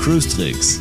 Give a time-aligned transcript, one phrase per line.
[0.00, 0.80] Cruise Tricks,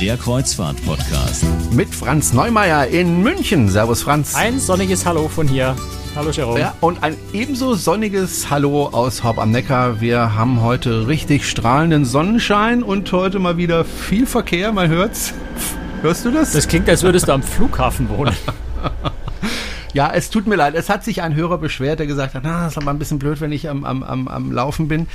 [0.00, 1.44] der Kreuzfahrt-Podcast.
[1.72, 3.68] Mit Franz Neumeier in München.
[3.68, 4.34] Servus, Franz.
[4.34, 5.76] Ein sonniges Hallo von hier.
[6.16, 6.58] Hallo, Jerome.
[6.58, 10.00] Ja, und ein ebenso sonniges Hallo aus Haupt am Neckar.
[10.00, 14.72] Wir haben heute richtig strahlenden Sonnenschein und heute mal wieder viel Verkehr.
[14.72, 15.34] Man hört's.
[16.02, 16.52] Hörst du das?
[16.52, 18.34] Das klingt, als würdest du am Flughafen wohnen.
[19.92, 20.76] Ja, es tut mir leid.
[20.76, 23.18] Es hat sich ein Hörer beschwert, der gesagt hat, na, das ist aber ein bisschen
[23.18, 25.08] blöd, wenn ich am, am, am, am Laufen bin.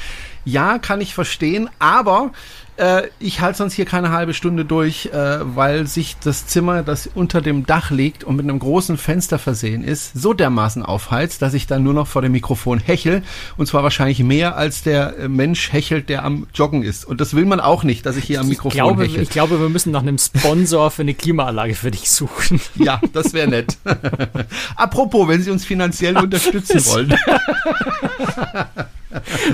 [0.43, 2.31] Ja, kann ich verstehen, aber
[2.77, 7.09] äh, ich halte sonst hier keine halbe Stunde durch, äh, weil sich das Zimmer, das
[7.13, 11.53] unter dem Dach liegt und mit einem großen Fenster versehen ist, so dermaßen aufheizt, dass
[11.53, 13.23] ich dann nur noch vor dem Mikrofon hechel.
[13.57, 17.05] Und zwar wahrscheinlich mehr, als der äh, Mensch hechelt, der am Joggen ist.
[17.05, 19.21] Und das will man auch nicht, dass ich hier am Mikrofon ich glaube, hechel.
[19.23, 22.59] Ich glaube, wir müssen nach einem Sponsor für eine Klimaanlage für dich suchen.
[22.75, 23.77] Ja, das wäre nett.
[24.75, 27.15] Apropos, wenn Sie uns finanziell unterstützen wollen.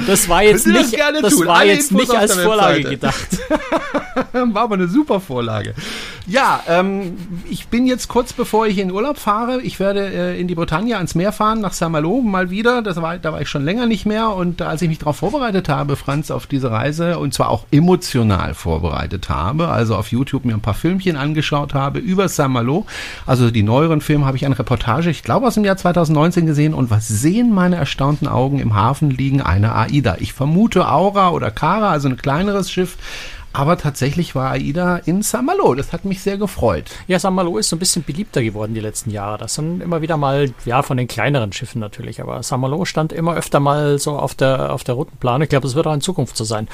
[0.07, 1.47] Das war jetzt Können das nicht, gerne das tun.
[1.47, 2.99] war Alle jetzt Infos nicht als Vorlage Webseite.
[3.11, 3.39] Gedacht.
[4.33, 5.73] War aber eine super Vorlage.
[6.27, 7.17] Ja, ähm,
[7.49, 9.61] ich bin jetzt kurz bevor ich in Urlaub fahre.
[9.61, 12.81] Ich werde äh, in die Bretagne ans Meer fahren, nach Saint-Malo mal wieder.
[12.81, 14.29] Das war, da war ich schon länger nicht mehr.
[14.29, 18.53] Und als ich mich darauf vorbereitet habe, Franz, auf diese Reise, und zwar auch emotional
[18.53, 22.85] vorbereitet habe, also auf YouTube mir ein paar Filmchen angeschaut habe über Saint-Malo,
[23.25, 26.73] also die neueren Filme, habe ich eine Reportage, ich glaube aus dem Jahr 2019 gesehen.
[26.73, 28.59] Und was sehen meine erstaunten Augen?
[28.59, 30.17] Im Hafen liegen eine AIDA.
[30.19, 32.97] Ich vermute Aura oder Cara, also ein kleineres Schiff.
[33.53, 35.75] Aber tatsächlich war AIDA in Saint-Malo.
[35.75, 36.85] Das hat mich sehr gefreut.
[37.07, 39.37] Ja, San Malo ist so ein bisschen beliebter geworden die letzten Jahre.
[39.37, 42.21] Das sind immer wieder mal, ja, von den kleineren Schiffen natürlich.
[42.21, 45.43] Aber San Malo stand immer öfter mal so auf der, auf der roten Plane.
[45.43, 46.69] Ich glaube, das wird auch in Zukunft so sein.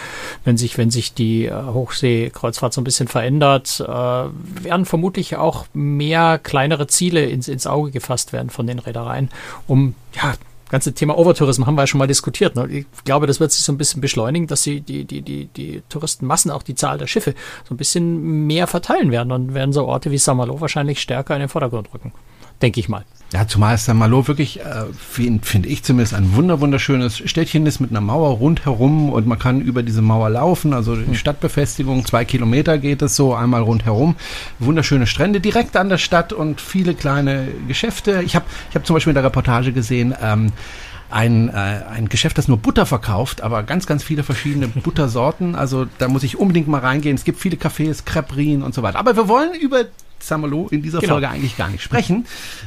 [0.45, 5.65] Wenn sich, wenn sich die äh, Hochseekreuzfahrt so ein bisschen verändert, äh, werden vermutlich auch
[5.73, 9.29] mehr kleinere Ziele ins, ins Auge gefasst werden von den Reedereien,
[9.65, 10.35] um, ja,
[10.69, 12.55] ganze Thema Overtourismus haben wir ja schon mal diskutiert.
[12.55, 12.67] Ne?
[12.69, 15.81] Ich glaube, das wird sich so ein bisschen beschleunigen, dass sie die, die, die, die
[15.89, 17.33] Touristenmassen, auch die Zahl der Schiffe,
[17.67, 21.41] so ein bisschen mehr verteilen werden und werden so Orte wie Saint-Malo wahrscheinlich stärker in
[21.41, 22.13] den Vordergrund rücken.
[22.61, 23.05] Denke ich mal.
[23.33, 27.89] Ja, zumal Saint-Malo wirklich, äh, finde find ich zumindest, ein wunder wunderschönes Städtchen ist mit
[27.89, 30.71] einer Mauer rundherum und man kann über diese Mauer laufen.
[30.73, 34.15] Also die Stadtbefestigung, zwei Kilometer geht es so, einmal rundherum.
[34.59, 38.21] Wunderschöne Strände direkt an der Stadt und viele kleine Geschäfte.
[38.23, 40.53] Ich habe ich hab zum Beispiel in der Reportage gesehen, ähm,
[41.09, 45.55] ein, äh, ein Geschäft, das nur Butter verkauft, aber ganz, ganz viele verschiedene Buttersorten.
[45.55, 47.15] Also da muss ich unbedingt mal reingehen.
[47.15, 48.99] Es gibt viele Cafés, Creperien und so weiter.
[48.99, 49.83] Aber wir wollen über
[50.19, 51.13] Saint-Malo in dieser Genau.
[51.13, 52.25] Folge eigentlich gar nicht sprechen.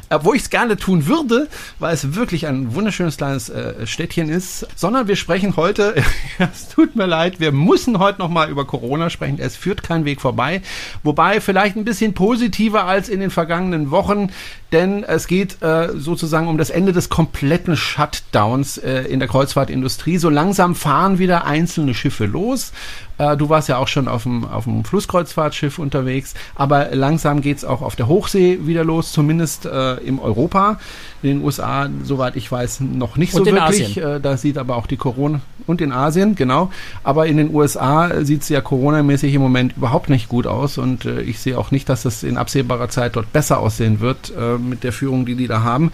[0.09, 4.29] Äh, wo ich es gerne tun würde, weil es wirklich ein wunderschönes kleines äh, Städtchen
[4.29, 5.95] ist, sondern wir sprechen heute,
[6.39, 9.39] es tut mir leid, wir müssen heute nochmal über Corona sprechen.
[9.41, 10.63] Es führt kein Weg vorbei.
[11.03, 14.31] Wobei vielleicht ein bisschen positiver als in den vergangenen Wochen,
[14.73, 20.19] denn es geht äh, sozusagen um das Ende des kompletten Shutdowns äh, in der Kreuzfahrtindustrie.
[20.19, 22.73] So langsam fahren wieder einzelne Schiffe los.
[23.19, 27.65] Äh, du warst ja auch schon auf dem, auf dem Flusskreuzfahrtschiff unterwegs, aber langsam geht's
[27.65, 30.79] auch auf der Hochsee wieder los, zumindest äh, im Europa.
[31.23, 33.91] In den USA, soweit ich weiß, noch nicht Und so in wirklich.
[33.91, 34.17] Asien.
[34.17, 36.71] Äh, da sieht aber auch die Corona und in Asien, genau.
[37.05, 41.21] Aber in den USA sieht's ja Corona-mäßig im Moment überhaupt nicht gut aus und äh,
[41.21, 44.85] ich sehe auch nicht, dass es in absehbarer Zeit dort besser aussehen wird äh, mit
[44.85, 45.93] der Führung, die die da haben.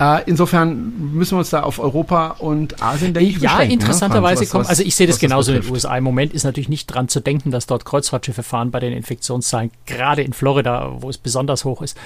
[0.00, 4.42] Äh, insofern müssen wir uns da auf Europa und Asien, denke ich, Ja, ne, interessanterweise
[4.42, 5.70] was- kommt, also ich sehe das genauso in den.
[5.70, 5.96] USA.
[5.96, 9.70] Im Moment ist natürlich nicht dran zu denken, dass dort Kreuzfahrtschiffe fahren bei den Infektionszahlen,
[9.86, 11.96] gerade in Florida, wo es besonders hoch ist.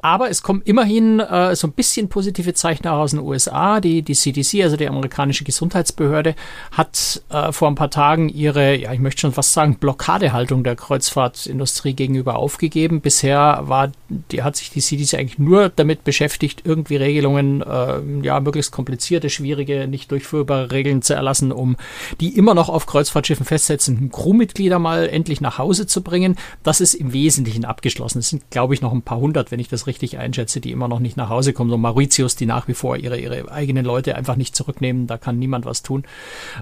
[0.00, 3.80] Aber es kommen immerhin äh, so ein bisschen positive Zeichen auch aus den USA.
[3.80, 6.34] Die, die CDC, also die amerikanische Gesundheitsbehörde,
[6.72, 10.74] hat äh, vor ein paar Tagen ihre, ja, ich möchte schon fast sagen, Blockadehaltung der
[10.76, 13.00] Kreuzfahrtindustrie gegenüber aufgegeben.
[13.00, 18.40] Bisher war, die hat sich die CDC eigentlich nur damit beschäftigt, irgendwie Regelungen, äh, ja,
[18.40, 21.76] möglichst komplizierte, schwierige, nicht durchführbare Regeln zu erlassen, um
[22.20, 26.36] die immer noch auf Kreuzfahrtschiffen festsetzenden Crewmitglieder mal endlich nach Hause zu bringen.
[26.62, 28.18] Das ist im Wesentlichen abgeschlossen.
[28.18, 30.88] Es sind, glaube ich, noch ein paar hundert, wenn ich das richtig einschätze, die immer
[30.88, 31.70] noch nicht nach Hause kommen.
[31.70, 35.06] So Mauritius, die nach wie vor ihre, ihre eigenen Leute einfach nicht zurücknehmen.
[35.06, 36.04] Da kann niemand was tun.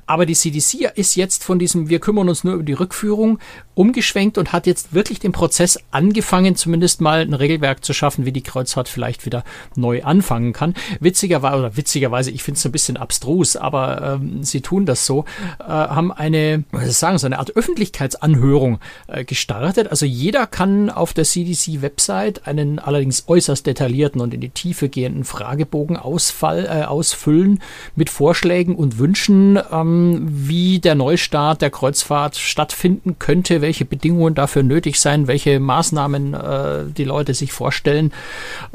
[0.06, 3.38] Aber die CDC ist jetzt von diesem, wir kümmern uns nur über die Rückführung,
[3.74, 8.32] umgeschwenkt und hat jetzt wirklich den Prozess angefangen, zumindest mal ein Regelwerk zu schaffen, wie
[8.32, 9.44] die Kreuzfahrt vielleicht wieder
[9.76, 10.74] neu anfangen kann.
[11.00, 15.24] Witzigerweise, oder witzigerweise, ich finde es ein bisschen abstrus, aber ähm, sie tun das so,
[15.58, 19.88] äh, haben eine, was soll ich sagen, so eine Art Öffentlichkeitsanhörung äh, gestartet.
[19.90, 25.24] Also jeder kann auf der CDC-Website einen allerdings äußerst detaillierten und in die Tiefe gehenden
[25.24, 27.60] Fragebogen ausfall, äh, ausfüllen
[27.96, 34.62] mit Vorschlägen und Wünschen, ähm, wie der Neustart der Kreuzfahrt stattfinden könnte, welche Bedingungen dafür
[34.62, 38.12] nötig sein, welche Maßnahmen äh, die Leute sich vorstellen.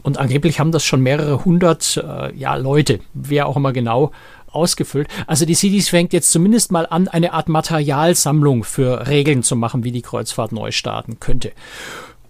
[0.06, 4.12] Und angeblich haben das schon mehrere hundert äh, ja, Leute, wer auch immer genau,
[4.46, 5.08] ausgefüllt.
[5.26, 9.84] Also die CDs fängt jetzt zumindest mal an, eine Art Materialsammlung für Regeln zu machen,
[9.84, 11.54] wie die Kreuzfahrt neu starten könnte.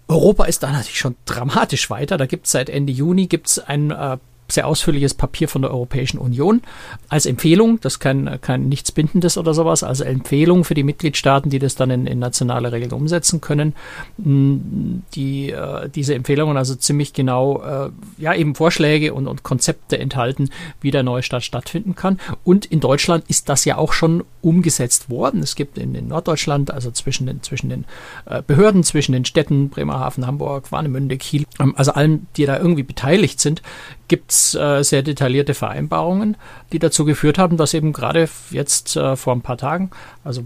[0.08, 2.16] Europa ist da natürlich schon dramatisch weiter.
[2.16, 4.16] Da gibt es seit Ende Juni gibt's ein äh,
[4.56, 6.62] sehr ausführliches Papier von der Europäischen Union
[7.08, 11.50] als Empfehlung, das ist kein, kein nichts Bindendes oder sowas, als Empfehlung für die Mitgliedstaaten,
[11.50, 13.74] die das dann in, in nationale Regeln umsetzen können.
[14.18, 19.98] Mm, die, äh, diese Empfehlungen also ziemlich genau, äh, ja, eben Vorschläge und, und Konzepte
[19.98, 20.50] enthalten,
[20.80, 22.18] wie der Neustart stattfinden kann.
[22.42, 25.40] Und in Deutschland ist das ja auch schon umgesetzt worden.
[25.40, 27.84] Es gibt in, in Norddeutschland, also zwischen den, zwischen den
[28.24, 32.84] äh, Behörden, zwischen den Städten Bremerhaven, Hamburg, Warnemünde, Kiel, ähm, also allen, die da irgendwie
[32.84, 33.62] beteiligt sind,
[34.08, 36.36] gibt äh, sehr detaillierte Vereinbarungen,
[36.72, 39.90] die dazu geführt haben, dass eben gerade jetzt äh, vor ein paar Tagen,
[40.24, 40.44] also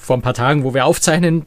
[0.00, 1.46] vor ein paar Tagen, wo wir aufzeichnen,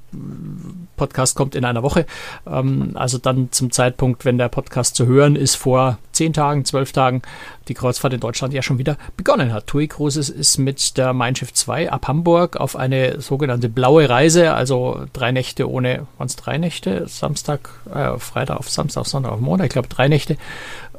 [0.95, 2.05] Podcast kommt in einer Woche,
[2.47, 6.93] ähm, also dann zum Zeitpunkt, wenn der Podcast zu hören ist, vor zehn Tagen, zwölf
[6.93, 7.21] Tagen,
[7.67, 9.67] die Kreuzfahrt in Deutschland ja schon wieder begonnen hat.
[9.67, 14.53] TUI Cruises ist mit der Mein Schiff 2 ab Hamburg auf eine sogenannte blaue Reise,
[14.53, 17.07] also drei Nächte ohne, waren es drei Nächte?
[17.07, 20.37] Samstag, äh, Freitag auf Samstag, Sonntag auf Montag, ich glaube drei Nächte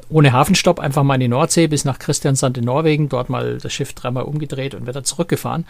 [0.08, 3.72] ohne Hafenstopp einfach mal in die Nordsee bis nach Christiansand in Norwegen, dort mal das
[3.72, 5.66] Schiff dreimal umgedreht und wieder zurückgefahren.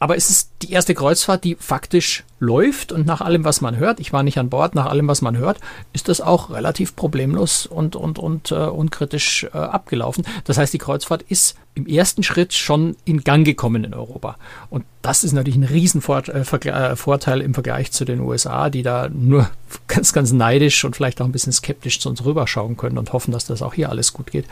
[0.00, 4.00] Aber es ist die erste Kreuzfahrt, die faktisch läuft und nach allem, was man hört,
[4.00, 5.60] ich war nicht an Bord, nach allem, was man hört,
[5.92, 10.24] ist das auch relativ problemlos und, und, und äh, unkritisch äh, abgelaufen.
[10.44, 14.36] Das heißt, die Kreuzfahrt ist im ersten Schritt schon in Gang gekommen in Europa.
[14.70, 19.50] Und das ist natürlich ein Riesenvorteil äh, im Vergleich zu den USA, die da nur
[19.86, 23.32] ganz, ganz neidisch und vielleicht auch ein bisschen skeptisch zu uns rüberschauen können und hoffen,
[23.32, 24.46] dass das auch hier alles gut geht.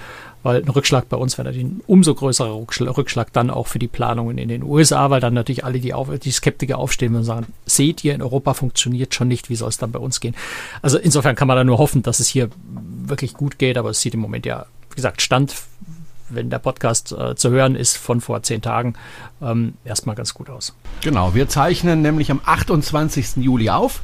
[0.49, 3.87] Weil ein Rückschlag bei uns wäre natürlich ein umso größerer Rückschlag dann auch für die
[3.87, 7.49] Planungen in den USA, weil dann natürlich alle die, auf, die Skeptiker aufstehen und sagen,
[7.67, 10.35] seht ihr, in Europa funktioniert schon nicht, wie soll es dann bei uns gehen?
[10.81, 12.49] Also insofern kann man da nur hoffen, dass es hier
[13.05, 15.55] wirklich gut geht, aber es sieht im Moment ja, wie gesagt, Stand
[16.31, 18.95] wenn der Podcast äh, zu hören ist von vor zehn Tagen,
[19.41, 20.75] ähm, erstmal ganz gut aus.
[21.01, 23.37] Genau, wir zeichnen nämlich am 28.
[23.37, 24.01] Juli auf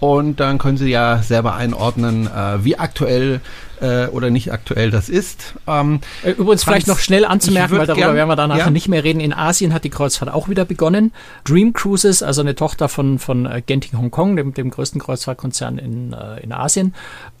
[0.00, 3.40] und dann können Sie ja selber einordnen, äh, wie aktuell
[3.80, 5.54] äh, oder nicht aktuell das ist.
[5.66, 8.70] Ähm, äh, Übrigens Franz, vielleicht noch schnell anzumerken, weil darüber gern, werden wir danach ja.
[8.70, 9.20] nicht mehr reden.
[9.20, 11.12] In Asien hat die Kreuzfahrt auch wieder begonnen.
[11.44, 16.12] Dream Cruises, also eine Tochter von, von äh, Genting Hongkong, dem, dem größten Kreuzfahrtkonzern in,
[16.12, 16.94] äh, in Asien,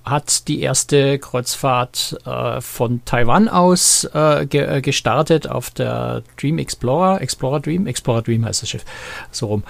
[0.04, 6.58] hat die erste Kreuzfahrt äh, von Taiwan aus äh, ge äh, gestartet auf der Dream
[6.58, 8.84] Explorer, Explorer Dream, Explorer Dream heißt das Schiff,
[9.30, 9.62] so rum.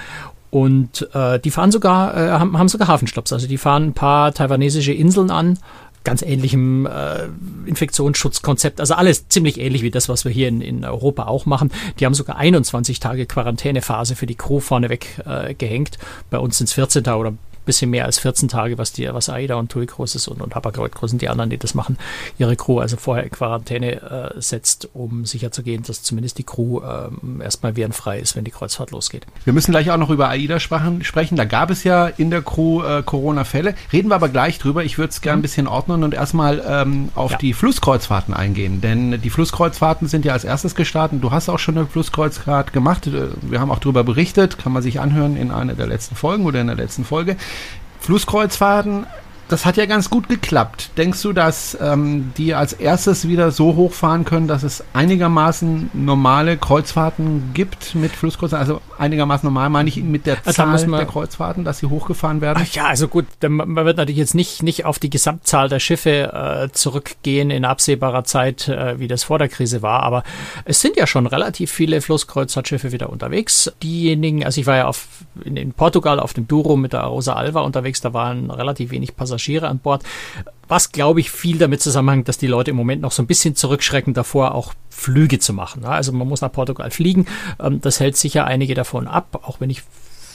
[0.57, 3.31] Und äh, die fahren sogar, äh, haben, haben sogar Hafenstopps.
[3.31, 5.59] Also die fahren ein paar taiwanesische Inseln an
[6.03, 7.27] ganz ähnlichem äh,
[7.67, 8.81] Infektionsschutzkonzept.
[8.81, 11.71] Also alles ziemlich ähnlich wie das, was wir hier in, in Europa auch machen.
[12.01, 15.99] Die haben sogar 21 Tage Quarantänephase für die Crew vorneweg äh, gehängt.
[16.31, 17.35] Bei uns sind es 14 Tage oder
[17.67, 20.95] bisschen mehr als 14 Tage, was die, was AIDA und TUI Cruises und, und Hapag-Lloyd
[20.95, 21.99] Cruises die anderen, die das machen,
[22.39, 27.43] ihre Crew also vorher in Quarantäne äh, setzt, um sicherzugehen, dass zumindest die Crew äh,
[27.43, 29.27] erstmal virenfrei ist, wenn die Kreuzfahrt losgeht.
[29.45, 31.37] Wir müssen gleich auch noch über AIDA sprechen.
[31.37, 33.75] Da gab es ja in der Crew äh, Corona-Fälle.
[33.93, 34.85] Reden wir aber gleich drüber.
[34.85, 35.41] Ich würde es gerne mhm.
[35.41, 37.39] ein bisschen ordnen und erstmal ähm, auf ja.
[37.39, 38.81] die Flusskreuzfahrten eingehen.
[38.81, 41.23] Denn die Flusskreuzfahrten sind ja als erstes gestartet.
[41.23, 43.07] Du hast auch schon eine Flusskreuzfahrt gemacht.
[43.07, 44.59] Äh, wir haben auch darüber berichtet.
[44.59, 47.37] Kann man sich anhören in einer der letzten Folgen oder in der letzten Folge.
[48.01, 49.07] Flusskreuzfahrten
[49.49, 50.91] das hat ja ganz gut geklappt.
[50.97, 56.57] Denkst du, dass ähm, die als erstes wieder so hochfahren können, dass es einigermaßen normale
[56.57, 58.69] Kreuzfahrten gibt mit Flusskreuzfahrten?
[58.69, 62.65] Also einigermaßen normal meine ich mit der also Zahl der Kreuzfahrten, dass sie hochgefahren werden?
[62.67, 66.33] Ach ja, also gut, man wird natürlich jetzt nicht, nicht auf die Gesamtzahl der Schiffe
[66.33, 70.25] äh, zurückgehen in absehbarer Zeit, äh, wie das vor der Krise war, aber
[70.65, 73.73] es sind ja schon relativ viele Flusskreuzfahrtschiffe wieder unterwegs.
[73.83, 75.07] Diejenigen, also ich war ja auf,
[75.45, 79.15] in, in Portugal auf dem Douro mit der Rosa Alva unterwegs, da waren relativ wenig
[79.15, 80.03] Passagiere Passagiere an Bord.
[80.69, 83.55] Was, glaube ich, viel damit zusammenhängt, dass die Leute im Moment noch so ein bisschen
[83.55, 85.85] zurückschrecken davor, auch Flüge zu machen.
[85.85, 87.27] Also man muss nach Portugal fliegen.
[87.61, 89.83] Ähm, das hält sicher einige davon ab, auch wenn ich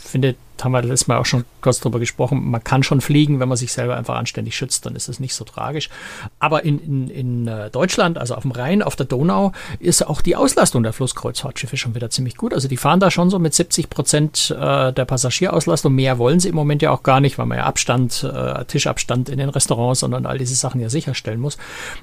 [0.06, 2.50] finde, haben wir letztes Mal auch schon kurz drüber gesprochen.
[2.50, 5.34] Man kann schon fliegen, wenn man sich selber einfach anständig schützt, dann ist es nicht
[5.34, 5.90] so tragisch.
[6.40, 10.22] Aber in, in, in äh, Deutschland, also auf dem Rhein, auf der Donau, ist auch
[10.22, 12.54] die Auslastung der Flusskreuzfahrtschiffe schon wieder ziemlich gut.
[12.54, 15.94] Also die fahren da schon so mit 70 Prozent äh, der Passagierauslastung.
[15.94, 19.30] Mehr wollen sie im Moment ja auch gar nicht, weil man ja Abstand, äh, Tischabstand
[19.30, 21.58] in den Restaurants und all diese Sachen ja sicherstellen muss.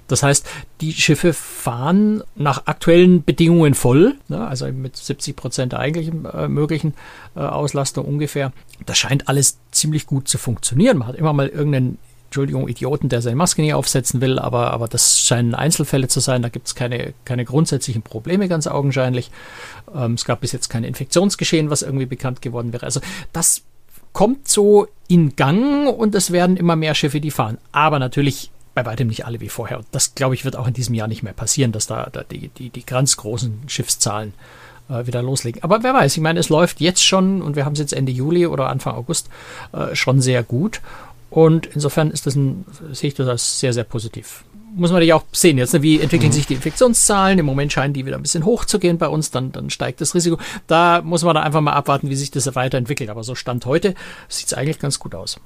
[0.07, 0.47] Das heißt,
[0.81, 6.95] die Schiffe fahren nach aktuellen Bedingungen voll, ne, also mit 70 Prozent der eigentlichen möglichen
[7.35, 8.48] Auslastung ungefähr.
[8.87, 10.99] Das scheint alles ziemlich gut zu funktionieren.
[10.99, 14.87] Man hat immer mal irgendeinen Entschuldigung, Idioten, der seine Maske nicht aufsetzen will, aber, aber
[14.87, 16.43] das scheinen Einzelfälle zu sein.
[16.43, 19.31] Da gibt es keine, keine grundsätzlichen Probleme, ganz augenscheinlich.
[19.95, 22.85] Ähm, es gab bis jetzt kein Infektionsgeschehen, was irgendwie bekannt geworden wäre.
[22.85, 23.00] Also
[23.33, 23.62] das
[24.12, 27.57] kommt so in Gang und es werden immer mehr Schiffe, die fahren.
[27.73, 29.78] Aber natürlich bei weitem nicht alle wie vorher.
[29.78, 32.25] Und das, glaube ich, wird auch in diesem Jahr nicht mehr passieren, dass da, da
[32.25, 34.33] die, die, die ganz großen Schiffszahlen äh,
[34.88, 35.62] wieder loslegen.
[35.62, 38.12] Aber wer weiß, ich meine, es läuft jetzt schon und wir haben es jetzt Ende
[38.12, 39.28] Juli oder Anfang August
[39.73, 40.80] äh, schon sehr gut.
[41.30, 44.45] Und insofern ist das ein, sehe ich das als sehr, sehr positiv.
[44.75, 45.83] Muss man ja auch sehen jetzt, ne?
[45.83, 46.35] wie entwickeln mhm.
[46.35, 47.39] sich die Infektionszahlen.
[47.39, 50.01] Im Moment scheinen die wieder ein bisschen hoch zu gehen bei uns, dann, dann steigt
[50.01, 50.39] das Risiko.
[50.67, 53.11] Da muss man da einfach mal abwarten, wie sich das weiterentwickelt.
[53.11, 53.95] Aber so Stand heute
[54.29, 55.41] sieht es eigentlich ganz gut aus.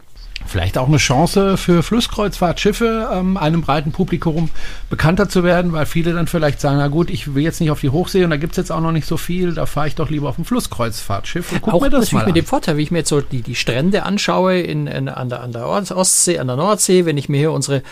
[0.46, 4.50] Vielleicht auch eine Chance für Flusskreuzfahrtschiffe, ähm, einem breiten Publikum
[4.90, 7.80] bekannter zu werden, weil viele dann vielleicht sagen, na gut, ich will jetzt nicht auf
[7.80, 9.94] die Hochsee und da gibt es jetzt auch noch nicht so viel, da fahre ich
[9.94, 12.26] doch lieber auf ein Flusskreuzfahrtschiff und guck auch mir das mal an.
[12.26, 15.28] mit dem Vorteil, wie ich mir jetzt so die, die Strände anschaue in, in, an,
[15.28, 17.82] der, an der Ostsee, an der Nordsee, wenn ich mir hier unsere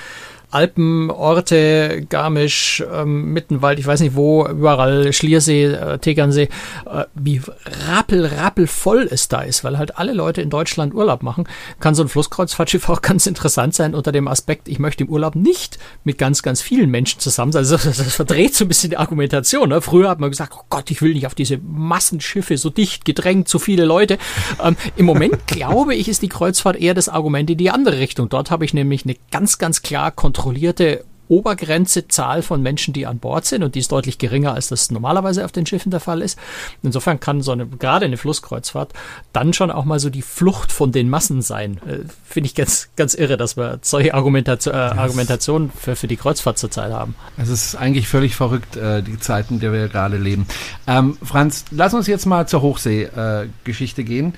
[0.51, 6.49] Alpenorte, Garmisch, ähm, Mittenwald, ich weiß nicht wo, überall, Schliersee, äh, Tegernsee,
[6.91, 7.41] äh, wie
[7.89, 11.45] rappel, rappel voll es da ist, weil halt alle Leute in Deutschland Urlaub machen,
[11.79, 15.37] kann so ein Flusskreuzfahrtschiff auch ganz interessant sein unter dem Aspekt, ich möchte im Urlaub
[15.37, 17.61] nicht mit ganz, ganz vielen Menschen zusammen sein.
[17.61, 19.69] Also das, verdreht so ein bisschen die Argumentation.
[19.69, 19.81] Ne?
[19.81, 23.49] Früher hat man gesagt, oh Gott, ich will nicht auf diese Massenschiffe, so dicht gedrängt,
[23.49, 24.19] so viele Leute.
[24.63, 28.29] Ähm, Im Moment glaube ich, ist die Kreuzfahrt eher das Argument in die andere Richtung.
[28.29, 33.07] Dort habe ich nämlich eine ganz, ganz klar kontrollierte kontrollierte Obergrenze Zahl von Menschen, die
[33.07, 36.01] an Bord sind und die ist deutlich geringer, als das normalerweise auf den Schiffen der
[36.01, 36.37] Fall ist.
[36.83, 38.93] Insofern kann so eine, gerade eine Flusskreuzfahrt
[39.33, 41.79] dann schon auch mal so die Flucht von den Massen sein.
[41.87, 46.17] Äh, Finde ich ganz, ganz irre, dass wir solche Argumentation, äh, Argumentationen für, für die
[46.17, 47.15] Kreuzfahrt zurzeit haben.
[47.37, 50.49] Es ist eigentlich völlig verrückt, äh, die Zeiten, in der wir gerade leben.
[50.89, 54.35] Ähm, Franz, lass uns jetzt mal zur Hochsee-Geschichte gehen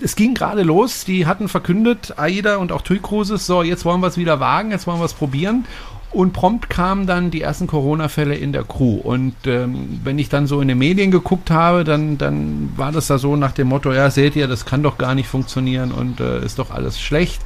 [0.00, 4.00] es ging gerade los, die hatten verkündet, AIDA und auch TUI Cruises, so, jetzt wollen
[4.00, 5.64] wir es wieder wagen, jetzt wollen wir es probieren.
[6.10, 8.94] Und prompt kamen dann die ersten Corona-Fälle in der Crew.
[8.96, 13.08] Und ähm, wenn ich dann so in den Medien geguckt habe, dann, dann war das
[13.08, 16.20] da so nach dem Motto, ja, seht ihr, das kann doch gar nicht funktionieren und
[16.20, 17.42] äh, ist doch alles schlecht.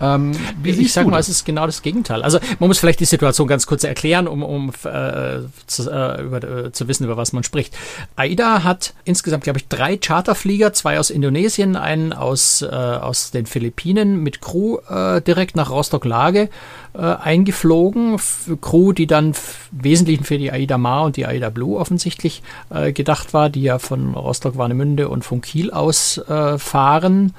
[0.00, 2.22] Ähm, ich sage mal, es ist genau das Gegenteil.
[2.22, 6.42] Also man muss vielleicht die Situation ganz kurz erklären, um, um äh, zu, äh, über,
[6.42, 7.76] äh, zu wissen, über was man spricht.
[8.16, 13.46] AIDA hat insgesamt, glaube ich, drei Charterflieger, zwei aus Indonesien, einen aus, äh, aus den
[13.46, 16.50] Philippinen mit Crew äh, direkt nach Rostock-Lage
[16.94, 18.16] äh, eingeflogen.
[18.60, 19.34] Crew, die dann
[19.70, 22.42] wesentlich für die AIDA Mar und die AIDA Blue offensichtlich
[22.94, 27.32] gedacht war, die ja von Rostock-Warnemünde und von Kiel aus fahren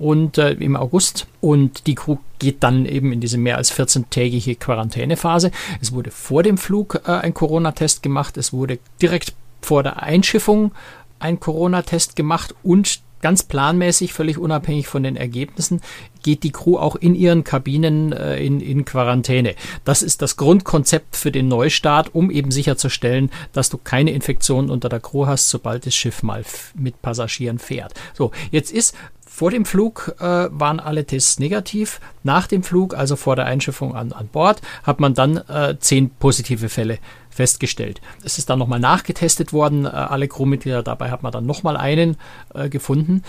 [0.00, 1.28] und äh, im August.
[1.40, 5.52] Und die Crew geht dann eben in diese mehr als 14-tägige Quarantänephase.
[5.80, 8.36] Es wurde vor dem Flug äh, ein Corona-Test gemacht.
[8.36, 10.72] Es wurde direkt vor der Einschiffung
[11.18, 15.82] ein Corona-Test gemacht und ganz planmäßig, völlig unabhängig von den Ergebnissen,
[16.22, 19.54] geht die Crew auch in ihren Kabinen äh, in, in Quarantäne.
[19.84, 24.88] Das ist das Grundkonzept für den Neustart, um eben sicherzustellen, dass du keine Infektionen unter
[24.88, 26.42] der Crew hast, sobald das Schiff mal
[26.74, 27.92] mit Passagieren fährt.
[28.14, 28.94] So, jetzt ist
[29.40, 31.98] vor dem Flug äh, waren alle Tests negativ.
[32.22, 36.10] Nach dem Flug, also vor der Einschiffung an, an Bord, hat man dann äh, zehn
[36.10, 36.98] positive Fälle
[37.30, 38.02] festgestellt.
[38.22, 39.86] Es ist dann nochmal nachgetestet worden.
[39.86, 42.18] Äh, alle Crewmitglieder dabei hat man dann nochmal einen
[42.52, 43.22] äh, gefunden.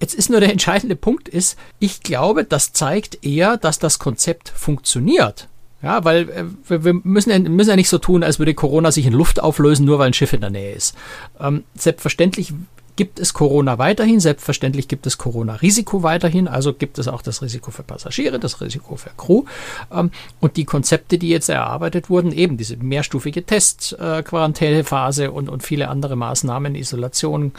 [0.00, 4.48] Jetzt ist nur der entscheidende Punkt ist, ich glaube, das zeigt eher, dass das Konzept
[4.48, 5.46] funktioniert.
[5.80, 6.44] Ja, weil äh,
[6.84, 9.86] wir müssen ja, müssen ja nicht so tun, als würde Corona sich in Luft auflösen,
[9.86, 10.96] nur weil ein Schiff in der Nähe ist.
[11.38, 12.52] Ähm, selbstverständlich
[12.96, 14.20] gibt es Corona weiterhin.
[14.20, 16.48] Selbstverständlich gibt es Corona-Risiko weiterhin.
[16.48, 19.44] Also gibt es auch das Risiko für Passagiere, das Risiko für Crew.
[19.92, 25.48] Ähm, und die Konzepte, die jetzt erarbeitet wurden, eben diese mehrstufige Test, äh, Quarantänephase und,
[25.48, 27.52] und viele andere Maßnahmen, Isolation,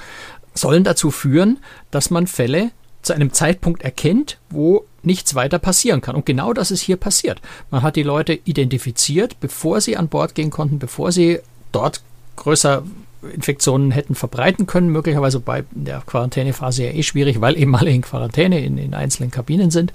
[0.54, 1.60] sollen dazu führen,
[1.90, 2.72] dass man Fälle
[3.02, 6.16] zu einem Zeitpunkt erkennt, wo nichts weiter passieren kann.
[6.16, 7.42] Und genau das ist hier passiert.
[7.70, 11.40] Man hat die Leute identifiziert, bevor sie an Bord gehen konnten, bevor sie
[11.72, 12.02] dort
[12.38, 12.84] größer
[13.34, 18.02] Infektionen hätten verbreiten können, möglicherweise bei der Quarantänephase ja eh schwierig, weil eben alle in
[18.02, 19.94] Quarantäne in, in einzelnen Kabinen sind.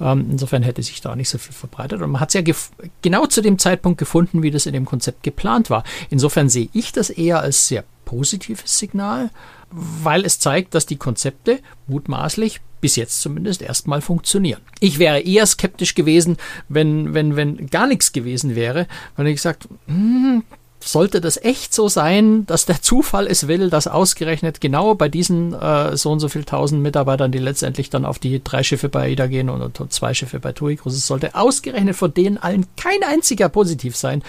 [0.00, 2.02] Ähm, insofern hätte sich da nicht so viel verbreitet.
[2.02, 2.54] Und man hat es ja
[3.02, 5.84] genau zu dem Zeitpunkt gefunden, wie das in dem Konzept geplant war.
[6.10, 9.30] Insofern sehe ich das eher als sehr positives Signal,
[9.70, 14.60] weil es zeigt, dass die Konzepte mutmaßlich bis jetzt zumindest erstmal funktionieren.
[14.80, 16.36] Ich wäre eher skeptisch gewesen,
[16.68, 20.44] wenn, wenn, wenn gar nichts gewesen wäre, weil ich gesagt, hm,
[20.88, 25.52] sollte das echt so sein, dass der Zufall es will, dass ausgerechnet genau bei diesen
[25.52, 29.02] äh, so und so viel tausend Mitarbeitern, die letztendlich dann auf die drei Schiffe bei
[29.02, 33.02] AIDA gehen und, und zwei Schiffe bei TUI Cruises, sollte ausgerechnet von denen allen kein
[33.02, 34.22] einziger positiv sein,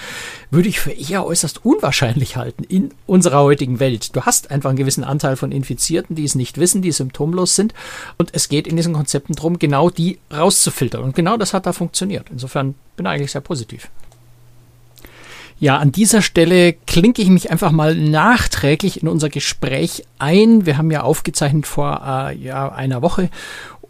[0.51, 4.15] würde ich für eher äußerst unwahrscheinlich halten in unserer heutigen Welt.
[4.15, 7.73] Du hast einfach einen gewissen Anteil von Infizierten, die es nicht wissen, die symptomlos sind
[8.17, 11.73] und es geht in diesen Konzepten darum, genau die rauszufiltern und genau das hat da
[11.73, 12.27] funktioniert.
[12.31, 13.89] Insofern bin ich eigentlich sehr positiv.
[15.59, 20.67] Ja, an dieser Stelle klinke ich mich einfach mal nachträglich in unser Gespräch ein.
[20.67, 23.29] Wir haben ja aufgezeichnet vor äh, ja, einer Woche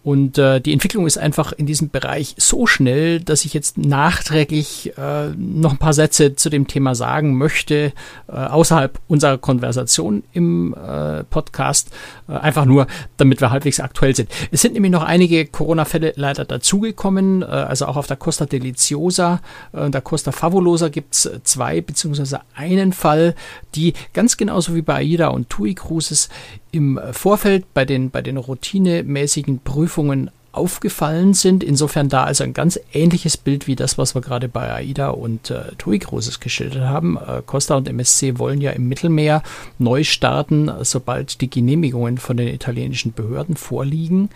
[0.08, 4.94] und äh, die Entwicklung ist einfach in diesem Bereich so schnell, dass ich jetzt nachträglich
[4.98, 7.92] äh, noch ein paar Sätze zu dem Thema sagen möchte,
[8.30, 11.90] äh, außerhalb unserer Konversation im äh, Podcast,
[12.30, 12.88] äh, einfach nur,
[13.18, 14.30] damit wir halbwegs aktuell sind.
[14.50, 19.42] Es sind nämlich noch einige Corona-Fälle leider dazugekommen, äh, also auch auf der Costa Deliciosa
[19.74, 23.36] und der Costa Favolosa gibt es zwei beziehungsweise einen Fall,
[23.76, 26.30] die ganz genauso wie bei AIDA und TUI Cruises
[26.72, 31.64] im Vorfeld bei den, bei den routinemäßigen Prüfungen aufgefallen sind.
[31.64, 35.52] Insofern da also ein ganz ähnliches Bild wie das, was wir gerade bei AIDA und
[35.52, 37.18] äh, TUI Cruises geschildert haben.
[37.18, 39.44] Äh, Costa und MSC wollen ja im Mittelmeer
[39.78, 44.30] neu starten, sobald die Genehmigungen von den italienischen Behörden vorliegen.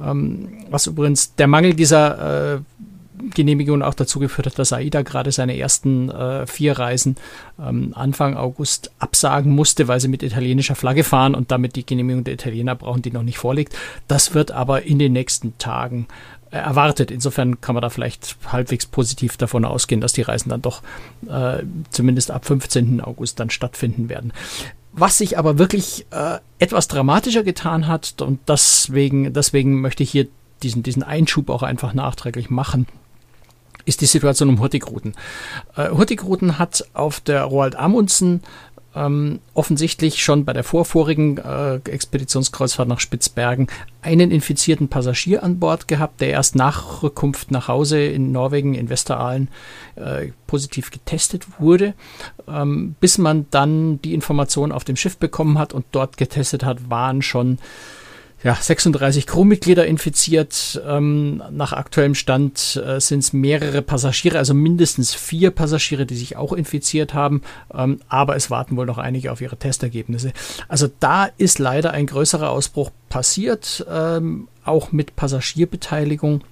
[0.00, 2.60] Ähm, was übrigens der Mangel dieser äh,
[3.34, 7.16] Genehmigung auch dazu geführt hat, dass AIDA gerade seine ersten äh, vier Reisen
[7.60, 12.24] ähm, Anfang August absagen musste, weil sie mit italienischer Flagge fahren und damit die Genehmigung
[12.24, 13.76] der Italiener brauchen, die noch nicht vorliegt.
[14.08, 16.06] Das wird aber in den nächsten Tagen
[16.50, 17.10] äh, erwartet.
[17.10, 20.82] Insofern kann man da vielleicht halbwegs positiv davon ausgehen, dass die Reisen dann doch
[21.28, 23.00] äh, zumindest ab 15.
[23.00, 24.32] August dann stattfinden werden.
[24.92, 30.26] Was sich aber wirklich äh, etwas dramatischer getan hat und deswegen, deswegen möchte ich hier
[30.62, 32.86] diesen, diesen Einschub auch einfach nachträglich machen
[33.84, 35.14] ist die Situation um Hurtigruten.
[35.76, 38.42] Äh, Hurtigruten hat auf der Roald Amundsen
[38.94, 43.68] ähm, offensichtlich schon bei der vorvorigen äh, Expeditionskreuzfahrt nach Spitzbergen
[44.02, 48.90] einen infizierten Passagier an Bord gehabt, der erst nach Rückkunft nach Hause in Norwegen, in
[48.90, 49.48] Westeraalen,
[49.96, 51.94] äh, positiv getestet wurde.
[52.46, 56.90] Ähm, bis man dann die Information auf dem Schiff bekommen hat und dort getestet hat,
[56.90, 57.58] waren schon
[58.44, 60.82] ja, 36 Crewmitglieder infiziert.
[60.86, 66.36] Ähm, nach aktuellem Stand äh, sind es mehrere Passagiere, also mindestens vier Passagiere, die sich
[66.36, 67.42] auch infiziert haben.
[67.72, 70.32] Ähm, aber es warten wohl noch einige auf ihre Testergebnisse.
[70.68, 76.42] Also da ist leider ein größerer Ausbruch passiert, ähm, auch mit Passagierbeteiligung.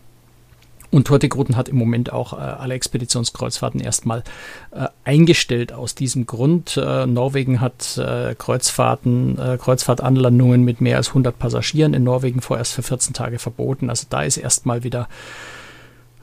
[0.90, 4.24] Und Hurtigruten hat im Moment auch äh, alle Expeditionskreuzfahrten erstmal
[4.72, 6.76] äh, eingestellt aus diesem Grund.
[6.76, 12.72] Äh, Norwegen hat äh, Kreuzfahrten, äh, Kreuzfahrtanlandungen mit mehr als 100 Passagieren in Norwegen vorerst
[12.72, 13.88] für 14 Tage verboten.
[13.88, 15.08] Also da ist erstmal wieder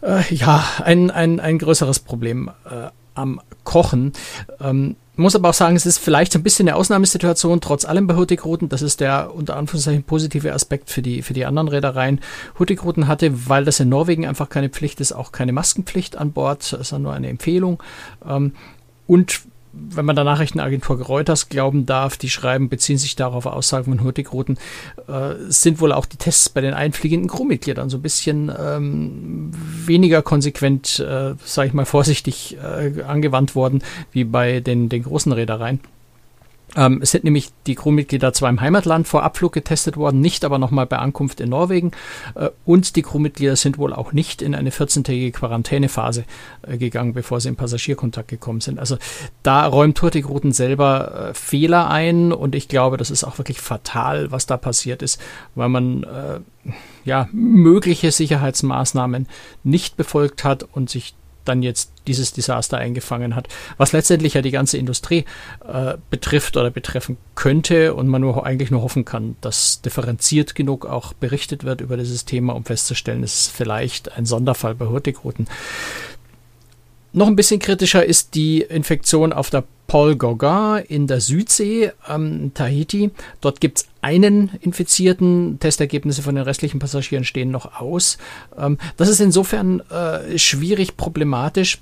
[0.01, 2.51] äh, ja ein, ein, ein größeres Problem
[3.17, 4.13] am Kochen.
[4.59, 8.15] Ähm, muss aber auch sagen, es ist vielleicht ein bisschen eine Ausnahmesituation, trotz allem bei
[8.15, 8.69] Hurtigruten.
[8.69, 12.21] Das ist der unter Anführungszeichen positive Aspekt für die, für die anderen Reedereien.
[12.59, 16.71] Hurtigruten hatte, weil das in Norwegen einfach keine Pflicht ist, auch keine Maskenpflicht an Bord,
[16.71, 17.81] Das ist nur eine Empfehlung.
[18.27, 18.53] Ähm,
[19.07, 19.41] und
[19.89, 24.57] wenn man der Nachrichtenagentur Reuters glauben darf, die schreiben, beziehen sich darauf Aussagen von Hurtigruten,
[25.07, 29.51] äh, sind wohl auch die Tests bei den einfliegenden Crewmitgliedern so ein bisschen ähm,
[29.85, 35.31] weniger konsequent, äh, sage ich mal vorsichtig, äh, angewandt worden wie bei den, den großen
[35.31, 35.79] Reedereien.
[36.77, 40.59] Ähm, es sind nämlich die Crewmitglieder zwar im Heimatland vor Abflug getestet worden, nicht aber
[40.59, 41.91] nochmal bei Ankunft in Norwegen.
[42.35, 46.23] Äh, und die Crewmitglieder sind wohl auch nicht in eine 14-tägige Quarantänephase
[46.61, 48.79] äh, gegangen, bevor sie in Passagierkontakt gekommen sind.
[48.79, 48.97] Also
[49.41, 54.31] da räumt Hurtigruten selber äh, Fehler ein und ich glaube, das ist auch wirklich fatal,
[54.31, 55.19] was da passiert ist,
[55.55, 56.39] weil man äh,
[57.03, 59.27] ja mögliche Sicherheitsmaßnahmen
[59.63, 61.15] nicht befolgt hat und sich
[61.47, 65.25] dann jetzt dieses Desaster eingefangen hat, was letztendlich ja die ganze Industrie
[65.67, 70.85] äh, betrifft oder betreffen könnte und man nur eigentlich nur hoffen kann, dass differenziert genug
[70.85, 75.47] auch berichtet wird über dieses Thema, um festzustellen, es ist vielleicht ein Sonderfall bei Hurtigruten.
[77.13, 82.51] Noch ein bisschen kritischer ist die Infektion auf der Paul Gauguin in der Südsee, ähm,
[82.53, 83.11] Tahiti.
[83.41, 85.59] Dort gibt es einen Infizierten.
[85.59, 88.17] Testergebnisse von den restlichen Passagieren stehen noch aus.
[88.57, 91.79] Ähm, das ist insofern äh, schwierig problematisch,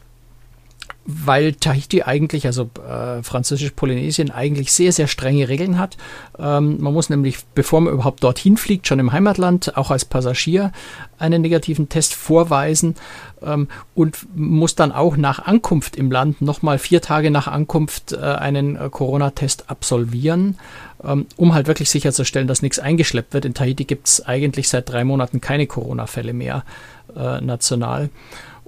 [1.05, 5.97] weil Tahiti eigentlich, also äh, französisch-Polynesien, eigentlich sehr, sehr strenge Regeln hat.
[6.39, 10.71] Ähm, man muss nämlich, bevor man überhaupt dorthin fliegt, schon im Heimatland, auch als Passagier,
[11.19, 12.95] einen negativen Test vorweisen
[13.43, 18.17] ähm, und muss dann auch nach Ankunft im Land nochmal vier Tage nach Ankunft äh,
[18.17, 20.57] einen äh, Corona-Test absolvieren,
[21.03, 23.45] ähm, um halt wirklich sicherzustellen, dass nichts eingeschleppt wird.
[23.45, 26.63] In Tahiti gibt es eigentlich seit drei Monaten keine Corona-Fälle mehr
[27.15, 28.09] äh, national.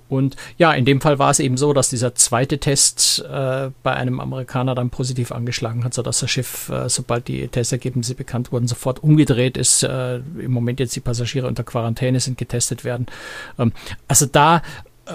[0.10, 3.94] Und ja, in dem Fall war es eben so, dass dieser zweite Test äh, bei
[3.94, 8.68] einem Amerikaner dann positiv angeschlagen hat, sodass das Schiff, äh, sobald die Testergebnisse bekannt wurden,
[8.68, 9.84] sofort umgedreht ist.
[9.84, 13.08] Äh, Im Moment jetzt die Passagiere unter Quarantäne sind, getestet werden.
[13.60, 13.74] Ähm,
[14.08, 14.58] also da
[15.06, 15.14] äh,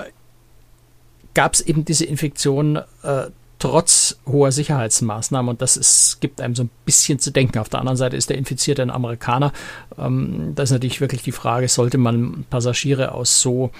[1.34, 3.30] gab es eben diese Infektion äh,
[3.62, 7.60] trotz hoher Sicherheitsmaßnahmen und das ist, gibt einem so ein bisschen zu denken.
[7.60, 9.52] Auf der anderen Seite ist der Infizierte ein Amerikaner.
[9.96, 13.70] Ähm, da ist natürlich wirklich die Frage, sollte man Passagiere aus so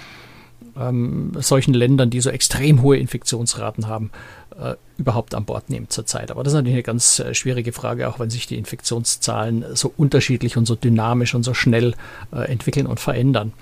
[0.79, 4.11] ähm, solchen Ländern, die so extrem hohe Infektionsraten haben,
[4.59, 6.31] äh, überhaupt an Bord nehmen zurzeit.
[6.31, 9.93] Aber das ist natürlich eine ganz äh, schwierige Frage, auch wenn sich die Infektionszahlen so
[9.95, 11.95] unterschiedlich und so dynamisch und so schnell
[12.31, 13.53] äh, entwickeln und verändern.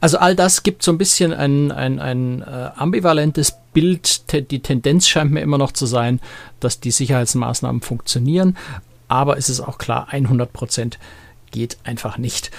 [0.00, 4.32] Also all das gibt so ein bisschen ein, ein, ein äh, ambivalentes Bild.
[4.50, 6.20] Die Tendenz scheint mir immer noch zu sein,
[6.60, 8.56] dass die Sicherheitsmaßnahmen funktionieren,
[9.08, 10.98] aber es ist auch klar, 100 Prozent
[11.50, 12.50] geht einfach nicht.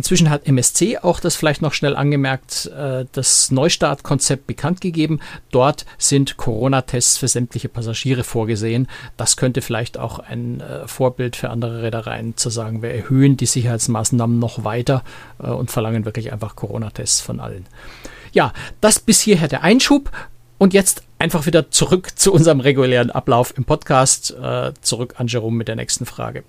[0.00, 5.20] Inzwischen hat MSC auch das vielleicht noch schnell angemerkt, äh, das Neustartkonzept bekannt gegeben.
[5.50, 8.88] Dort sind Corona-Tests für sämtliche Passagiere vorgesehen.
[9.18, 13.44] Das könnte vielleicht auch ein äh, Vorbild für andere Reedereien zu sagen, wir erhöhen die
[13.44, 15.04] Sicherheitsmaßnahmen noch weiter
[15.38, 17.66] äh, und verlangen wirklich einfach Corona-Tests von allen.
[18.32, 20.10] Ja, das bis hierher der Einschub.
[20.56, 24.34] Und jetzt einfach wieder zurück zu unserem regulären Ablauf im Podcast.
[24.80, 26.44] zurück an Jerome mit der nächsten Frage.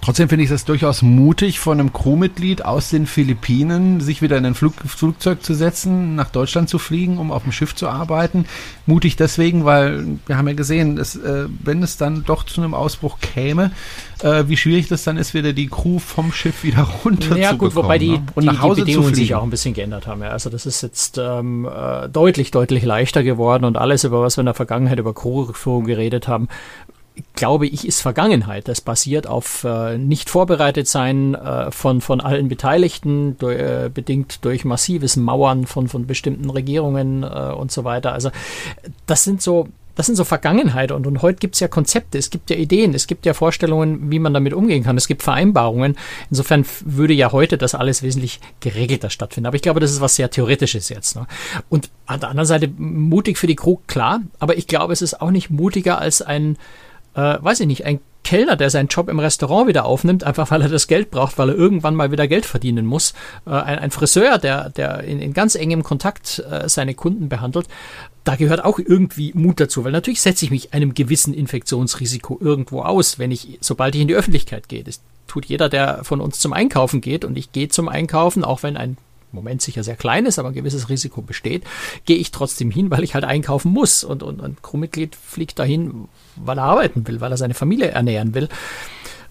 [0.00, 4.46] Trotzdem finde ich das durchaus mutig von einem Crewmitglied aus den Philippinen, sich wieder in
[4.46, 8.46] ein Flug Flugzeug zu setzen, nach Deutschland zu fliegen, um auf dem Schiff zu arbeiten.
[8.86, 12.74] Mutig deswegen, weil wir haben ja gesehen, dass, äh, wenn es dann doch zu einem
[12.74, 13.72] Ausbruch käme,
[14.22, 17.58] äh, wie schwierig das dann ist, wieder die Crew vom Schiff wieder runter ja, zu
[17.58, 18.26] gut, bekommen, wobei die, ne?
[18.34, 20.22] und die, nach Hause die Bedingungen sich auch ein bisschen geändert haben.
[20.22, 20.28] Ja.
[20.28, 24.42] Also das ist jetzt ähm, äh, deutlich, deutlich leichter geworden und alles, über was wir
[24.42, 26.48] in der Vergangenheit über Crewführung geredet haben,
[27.34, 28.68] glaube ich, ist Vergangenheit.
[28.68, 34.44] Das basiert auf äh, nicht vorbereitet sein äh, von, von allen Beteiligten, durch, äh, bedingt
[34.44, 38.12] durch massives Mauern von, von bestimmten Regierungen äh, und so weiter.
[38.12, 38.30] Also
[39.06, 42.30] das sind so, das sind so Vergangenheit und, und heute gibt es ja Konzepte, es
[42.30, 45.96] gibt ja Ideen, es gibt ja Vorstellungen, wie man damit umgehen kann, es gibt Vereinbarungen.
[46.30, 49.48] Insofern würde ja heute das alles wesentlich geregelter stattfinden.
[49.48, 51.16] Aber ich glaube, das ist was sehr Theoretisches jetzt.
[51.16, 51.26] Ne?
[51.68, 55.20] Und an der anderen Seite mutig für die Crew, klar, aber ich glaube, es ist
[55.20, 56.56] auch nicht mutiger als ein
[57.18, 60.62] äh, weiß ich nicht, ein Kellner, der seinen Job im Restaurant wieder aufnimmt, einfach weil
[60.62, 63.12] er das Geld braucht, weil er irgendwann mal wieder Geld verdienen muss.
[63.44, 67.66] Äh, ein, ein, Friseur, der, der in, in ganz engem Kontakt äh, seine Kunden behandelt,
[68.22, 72.82] da gehört auch irgendwie Mut dazu, weil natürlich setze ich mich einem gewissen Infektionsrisiko irgendwo
[72.82, 74.84] aus, wenn ich, sobald ich in die Öffentlichkeit gehe.
[74.84, 78.62] Das tut jeder, der von uns zum Einkaufen geht und ich gehe zum Einkaufen, auch
[78.62, 78.96] wenn ein
[79.32, 81.64] Moment sicher sehr klein ist, aber ein gewisses Risiko besteht,
[82.04, 84.04] gehe ich trotzdem hin, weil ich halt einkaufen muss.
[84.04, 88.34] Und, und ein Crewmitglied fliegt dahin, weil er arbeiten will, weil er seine Familie ernähren
[88.34, 88.48] will.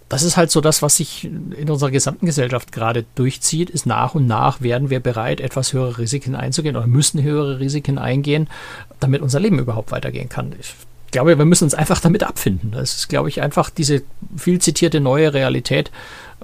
[0.09, 4.15] Das ist halt so das, was sich in unserer gesamten Gesellschaft gerade durchzieht, ist nach
[4.15, 8.47] und nach werden wir bereit, etwas höhere Risiken einzugehen oder müssen höhere Risiken eingehen,
[9.01, 10.55] damit unser Leben überhaupt weitergehen kann.
[10.59, 10.73] Ich
[11.11, 12.71] glaube, wir müssen uns einfach damit abfinden.
[12.71, 14.03] Das ist, glaube ich, einfach diese
[14.37, 15.91] viel zitierte neue Realität,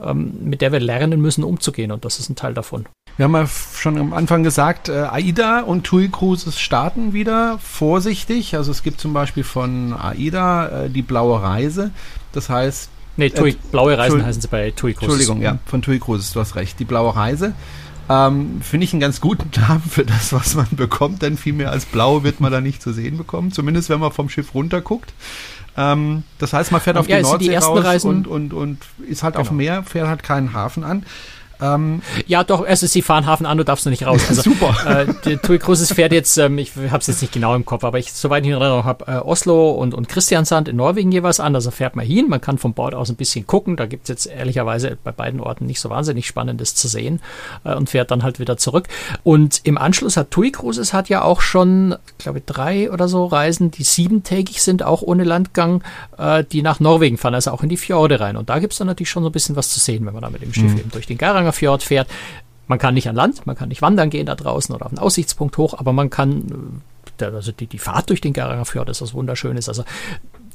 [0.02, 1.92] ähm, mit der wir lernen müssen, umzugehen.
[1.92, 2.86] Und das ist ein Teil davon.
[3.18, 8.56] Wir haben ja schon am Anfang gesagt, äh, AIDA und TUI Cruises starten wieder vorsichtig.
[8.56, 11.92] Also es gibt zum Beispiel von AIDA äh, die blaue Reise.
[12.32, 12.90] Das heißt.
[13.16, 15.02] Nee, TUI, äh, blaue Reisen Tui, heißen sie bei TUI Cruises.
[15.02, 16.80] Entschuldigung, ja, von TUI Cruises, du hast recht.
[16.80, 17.54] Die blaue Reise.
[18.10, 21.72] Ähm, Finde ich einen ganz guten Namen für das, was man bekommt, denn viel mehr
[21.72, 23.52] als blau wird man da nicht zu sehen bekommen.
[23.52, 25.14] Zumindest wenn man vom Schiff runterguckt.
[25.78, 29.24] Ähm, das heißt, man fährt auf ja, die Nordsee die raus und, und, und ist
[29.24, 29.42] halt genau.
[29.42, 31.06] auf dem Meer, fährt halt keinen Hafen an.
[31.62, 34.22] Ähm, ja, doch, es ist, sie fahren Hafen an, du darfst noch nicht raus.
[34.34, 35.06] Also, Super.
[35.06, 38.00] Äh, TUI Cruises fährt jetzt, ähm, ich habe es jetzt nicht genau im Kopf, aber
[38.00, 41.54] ich, soweit ich in Erinnerung habe, äh, Oslo und, und Christiansand in Norwegen jeweils an.
[41.54, 43.76] Also fährt man hin, man kann vom Bord aus ein bisschen gucken.
[43.76, 47.22] Da gibt es jetzt ehrlicherweise bei beiden Orten nicht so wahnsinnig Spannendes zu sehen
[47.64, 48.88] äh, und fährt dann halt wieder zurück.
[49.24, 53.26] Und im Anschluss hat TUI Cruises hat ja auch schon, glaube ich, drei oder so
[53.26, 55.84] Reisen, die siebentägig sind, auch ohne Landgang,
[56.18, 58.38] äh, die nach Norwegen fahren, also auch in die Fjorde rein.
[58.38, 60.24] Und da gibt es dann natürlich schon so ein bisschen was zu sehen, wenn man
[60.24, 60.80] da mit dem Schiff mhm.
[60.80, 62.08] eben durch den Garanger Fjord fährt.
[62.68, 65.00] Man kann nicht an Land, man kann nicht wandern gehen da draußen oder auf einen
[65.00, 66.82] Aussichtspunkt hoch, aber man kann,
[67.20, 69.68] äh, also die, die Fahrt durch den Garanger Fjord ist was Wunderschönes.
[69.68, 69.84] Also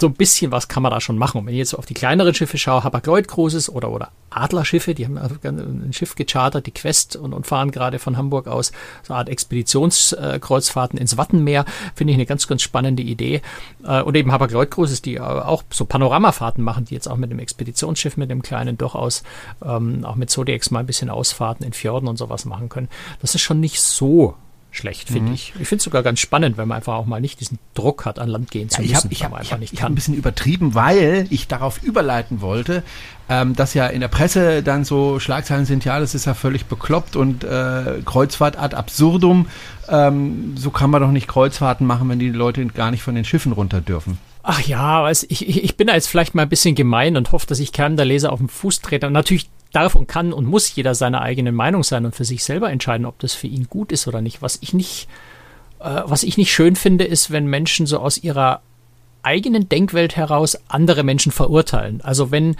[0.01, 1.39] so ein bisschen was kann man da schon machen.
[1.39, 5.19] Und wenn ich jetzt auf die kleineren Schiffe schaue, Hapag-Lloyd-Cruises oder, oder Adlerschiffe, die haben
[5.19, 9.29] ein Schiff gechartert, die Quest, und, und fahren gerade von Hamburg aus so eine Art
[9.29, 11.65] Expeditionskreuzfahrten ins Wattenmeer.
[11.95, 13.43] Finde ich eine ganz, ganz spannende Idee.
[13.85, 18.17] Äh, und eben Hapag-Lloyd-Cruises, die auch so Panoramafahrten machen, die jetzt auch mit dem Expeditionsschiff,
[18.17, 19.23] mit dem kleinen durchaus
[19.65, 22.89] ähm, auch mit Zodiacs mal ein bisschen Ausfahrten in Fjorden und sowas machen können.
[23.21, 24.35] Das ist schon nicht so
[24.79, 25.35] schlecht, finde mhm.
[25.35, 25.53] ich.
[25.61, 28.19] Ich finde es sogar ganz spannend, wenn man einfach auch mal nicht diesen Druck hat,
[28.19, 29.09] an Land gehen zu ja, müssen.
[29.11, 32.83] Ich habe ich hab, ich hab, hab ein bisschen übertrieben, weil ich darauf überleiten wollte,
[33.29, 36.67] ähm, dass ja in der Presse dann so Schlagzeilen sind, ja, das ist ja völlig
[36.67, 39.49] bekloppt und äh, Kreuzfahrt ad absurdum.
[39.88, 43.25] Ähm, so kann man doch nicht Kreuzfahrten machen, wenn die Leute gar nicht von den
[43.25, 44.19] Schiffen runter dürfen.
[44.43, 47.47] Ach ja, ich, ich, ich bin da jetzt vielleicht mal ein bisschen gemein und hoffe,
[47.47, 49.07] dass ich keinem der Leser auf den Fuß trete.
[49.07, 52.45] Und natürlich darf und kann und muss jeder seine eigene Meinung sein und für sich
[52.45, 54.43] selber entscheiden, ob das für ihn gut ist oder nicht.
[54.43, 55.09] Was ich nicht,
[55.81, 58.63] äh, was ich nicht schön finde, ist, wenn Menschen so aus ihrer
[59.23, 62.01] eigenen Denkwelt heraus andere Menschen verurteilen.
[62.03, 62.57] Also wenn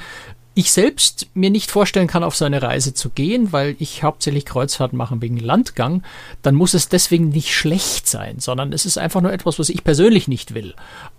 [0.59, 4.45] ich selbst mir nicht vorstellen kann, auf so eine Reise zu gehen, weil ich hauptsächlich
[4.45, 6.03] Kreuzfahrt mache wegen Landgang,
[6.43, 9.85] dann muss es deswegen nicht schlecht sein, sondern es ist einfach nur etwas, was ich
[9.85, 10.75] persönlich nicht will.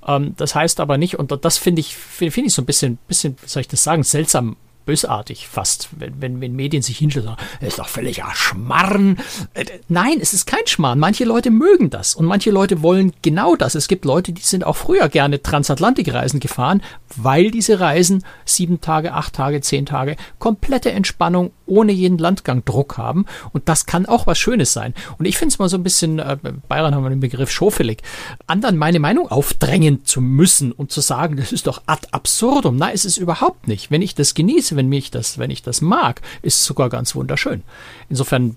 [0.06, 3.38] Ähm, das heißt aber nicht, und das finde ich, finde ich so ein bisschen, bisschen,
[3.42, 7.36] wie soll ich das sagen, seltsam bösartig fast, wenn, wenn, wenn Medien sich hinstellen und
[7.36, 9.18] sagen, das ist doch völliger Schmarrn.
[9.54, 11.00] Äh, nein, es ist kein Schmarrn.
[11.00, 13.76] Manche Leute mögen das und manche Leute wollen genau das.
[13.76, 16.82] Es gibt Leute, die sind auch früher gerne Transatlantikreisen gefahren,
[17.16, 22.98] weil diese Reisen sieben Tage, acht Tage, zehn Tage komplette Entspannung ohne jeden Landgang Druck
[22.98, 23.26] haben.
[23.54, 24.94] Und das kann auch was Schönes sein.
[25.18, 26.38] Und ich finde es mal so ein bisschen, äh,
[26.68, 28.02] Bayern haben wir den Begriff schofelig,
[28.48, 32.76] anderen meine Meinung aufdrängen zu müssen und zu sagen, das ist doch ad absurdum.
[32.76, 33.92] Nein, es ist überhaupt nicht.
[33.92, 37.64] Wenn ich das genieße, wenn mich das, wenn ich das mag, ist sogar ganz wunderschön.
[38.10, 38.56] Insofern,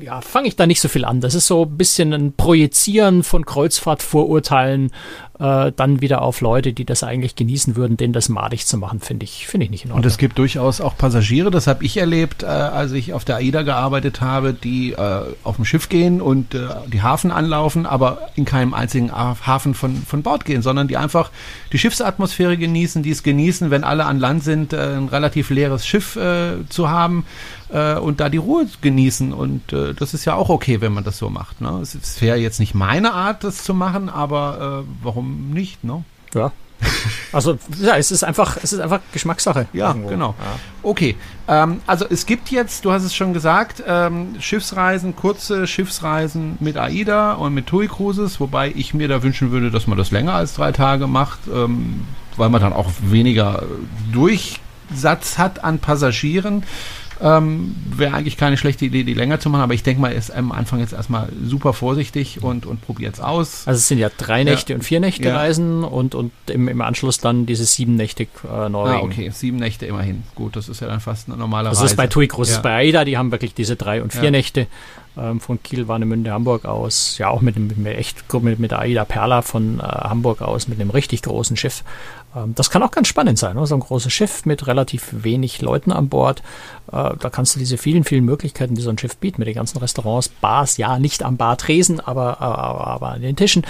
[0.00, 1.20] ja, fange ich da nicht so viel an.
[1.20, 4.90] Das ist so ein bisschen ein Projizieren von Kreuzfahrtvorurteilen
[5.42, 9.00] äh, dann wieder auf Leute, die das eigentlich genießen würden, denen das madig zu machen,
[9.00, 10.04] finde ich, finde ich nicht in Ordnung.
[10.04, 13.36] Und es gibt durchaus auch Passagiere, das habe ich erlebt, äh, als ich auf der
[13.36, 18.28] AIDA gearbeitet habe, die äh, auf dem Schiff gehen und äh, die Hafen anlaufen, aber
[18.36, 21.30] in keinem einzigen Hafen von, von Bord gehen, sondern die einfach
[21.72, 25.86] die Schiffsatmosphäre genießen, die es genießen, wenn alle an Land sind, äh, ein relativ leeres
[25.86, 27.24] Schiff äh, zu haben
[27.72, 29.32] äh, und da die Ruhe genießen.
[29.32, 31.60] Und äh, das ist ja auch okay, wenn man das so macht.
[31.60, 31.80] Ne?
[31.82, 35.82] Es wäre jetzt nicht meine Art, das zu machen, aber äh, warum nicht?
[35.84, 36.04] Ne?
[36.34, 36.52] Ja.
[37.32, 39.66] Also ja, es ist einfach, es ist einfach Geschmackssache.
[39.72, 40.08] Ja, irgendwo.
[40.08, 40.34] genau.
[40.38, 40.58] Ja.
[40.82, 41.16] Okay,
[41.48, 46.76] ähm, also es gibt jetzt, du hast es schon gesagt, ähm, Schiffsreisen, kurze Schiffsreisen mit
[46.76, 50.34] AIDA und mit TUI Cruises, wobei ich mir da wünschen würde, dass man das länger
[50.34, 52.04] als drei Tage macht, ähm,
[52.36, 53.62] weil man dann auch weniger
[54.12, 56.64] Durchsatz hat an Passagieren.
[57.22, 60.32] Ähm, Wäre eigentlich keine schlechte Idee, die länger zu machen, aber ich denke mal, ist
[60.32, 63.68] am Anfang jetzt erstmal super vorsichtig und, und probiert es aus.
[63.68, 64.76] Also es sind ja drei Nächte ja.
[64.76, 65.36] und vier Nächte ja.
[65.36, 68.96] Reisen und, und im, im Anschluss dann diese sieben Nächte äh, Norwegen.
[68.96, 70.24] Ah, okay, sieben Nächte immerhin.
[70.34, 71.84] Gut, das ist ja dann fast eine normale das Reise.
[71.84, 72.60] Das ist bei TUI Groß, ja.
[72.60, 74.66] bei AIDA, die haben wirklich diese drei und vier Nächte
[75.16, 77.18] ähm, von Kiel, Warnemünde, Hamburg aus.
[77.18, 80.68] Ja, auch mit, mit, mit echt mit, mit der AIDA Perla von äh, Hamburg aus,
[80.68, 81.84] mit einem richtig großen Schiff.
[82.34, 83.66] Ähm, das kann auch ganz spannend sein, ne?
[83.66, 86.42] so ein großes Schiff mit relativ wenig Leuten an Bord.
[86.90, 89.54] Äh, da kannst du diese vielen, vielen Möglichkeiten, die so ein Schiff bietet, mit den
[89.54, 93.62] ganzen Restaurants, Bars, ja, nicht am Bartresen, aber, aber, aber an den Tischen,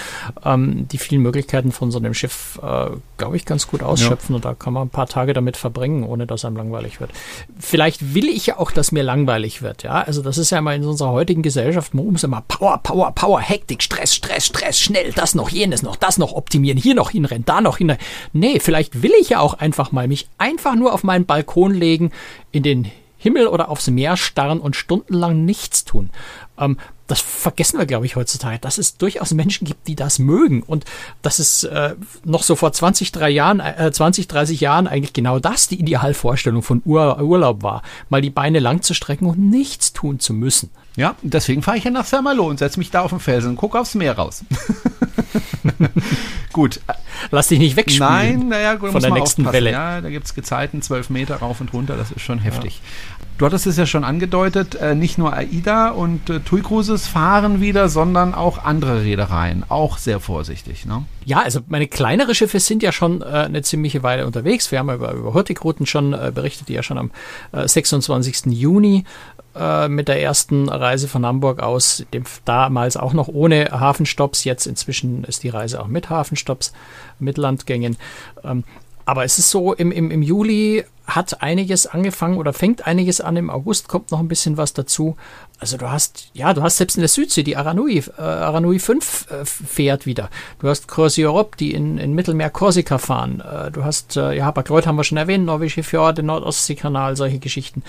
[0.45, 4.35] ähm, die vielen Möglichkeiten von so einem Schiff, äh, glaube ich, ganz gut ausschöpfen.
[4.35, 4.37] Ja.
[4.37, 7.11] Und da kann man ein paar Tage damit verbringen, ohne dass einem langweilig wird.
[7.59, 10.03] Vielleicht will ich ja auch, dass mir langweilig wird, ja.
[10.03, 13.41] Also das ist ja mal in unserer heutigen Gesellschaft, man muss immer Power, Power, Power,
[13.41, 17.45] Hektik, Stress, Stress, Stress, schnell, das noch, jenes noch, das noch optimieren, hier noch hinrennen,
[17.45, 18.03] da noch hinrennen.
[18.33, 22.11] Nee, vielleicht will ich ja auch einfach mal mich einfach nur auf meinen Balkon legen,
[22.51, 26.11] in den Himmel oder aufs Meer starren und stundenlang nichts tun.
[26.59, 30.63] Ähm, das vergessen wir, glaube ich, heutzutage, dass es durchaus Menschen gibt, die das mögen
[30.63, 30.87] und
[31.21, 35.39] dass es äh, noch so vor 20, 3 Jahren, äh, 20, 30 Jahren eigentlich genau
[35.39, 39.93] das die Idealvorstellung von Ur Urlaub war, mal die Beine lang zu strecken und nichts
[39.93, 40.71] tun zu müssen.
[40.97, 43.57] Ja, deswegen fahre ich ja nach Saint-Malo und setze mich da auf den Felsen und
[43.57, 44.45] gucke aufs Meer raus.
[46.53, 46.81] gut.
[47.31, 48.13] Lass dich nicht wegspülen.
[48.13, 49.53] Nein, naja, gut, von der nächsten aufpassen.
[49.53, 49.73] Welle.
[49.73, 52.81] Ja, da gibt es Gezeiten, zwölf Meter rauf und runter, das ist schon heftig.
[52.83, 53.27] Ja.
[53.39, 57.61] Du hattest es ja schon angedeutet, äh, nicht nur AIDA und äh, TUI Cruises fahren
[57.61, 59.65] wieder, sondern auch andere Reedereien.
[59.69, 61.07] Auch sehr vorsichtig, ne?
[61.25, 64.71] Ja, also meine kleinere Schiffe sind ja schon äh, eine ziemliche Weile unterwegs.
[64.71, 67.11] Wir haben ja über, über Hurtigruten schon berichtet, die ja schon am
[67.53, 68.47] äh, 26.
[68.47, 69.05] Juni
[69.55, 74.67] äh, mit der ersten Reise von Hamburg aus, dem, damals auch noch ohne Hafenstopps, jetzt
[74.67, 76.73] inzwischen ist die Reise auch mit Hafenstopps,
[77.19, 77.97] mit Landgängen.
[78.45, 78.65] Ähm,
[79.05, 83.37] aber es ist so, im, im, im Juli hat einiges angefangen oder fängt einiges an.
[83.37, 85.17] Im August kommt noch ein bisschen was dazu.
[85.63, 89.31] Also du hast, ja, du hast selbst in der Südsee die Aranui, äh, Aranui 5
[89.31, 90.29] äh, fährt wieder.
[90.59, 93.41] Du hast Croisi Europe, die in, in Mittelmeer Korsika fahren.
[93.41, 97.85] Äh, du hast, äh, ja, Bagreuth haben wir schon erwähnt, norwegische Fjorde, Nordostseekanal, solche Geschichten.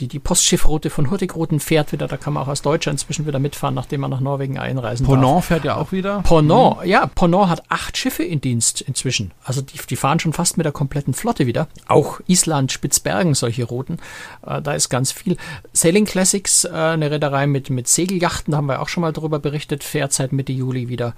[0.00, 3.38] Die, die Postschiffroute von Hurtigruten fährt wieder, da kann man auch aus Deutschland inzwischen wieder
[3.38, 5.44] mitfahren, nachdem man nach Norwegen einreisen Ponant darf.
[5.44, 6.22] fährt ja auch wieder.
[6.22, 6.88] Ponant, mhm.
[6.88, 9.32] ja, Ponant hat acht Schiffe in Dienst inzwischen.
[9.44, 11.68] Also die, die fahren schon fast mit der kompletten Flotte wieder.
[11.88, 13.98] Auch Island, Spitzbergen, solche Routen.
[14.46, 15.36] Äh, da ist ganz viel.
[15.74, 19.82] Sailing Classics, äh, eine Reederei mit, mit Segeljachten, haben wir auch schon mal darüber berichtet,
[19.82, 21.14] fährt seit Mitte Juli wieder.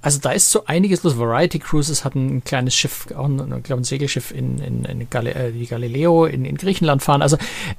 [0.00, 1.18] Also da ist so einiges los.
[1.18, 5.10] Variety Cruises hat ein kleines Schiff, auch ein, ich glaube ein Segelschiff in, in, in
[5.10, 7.22] Gal äh, die Galileo in, in Griechenland fahren.
[7.22, 7.36] Also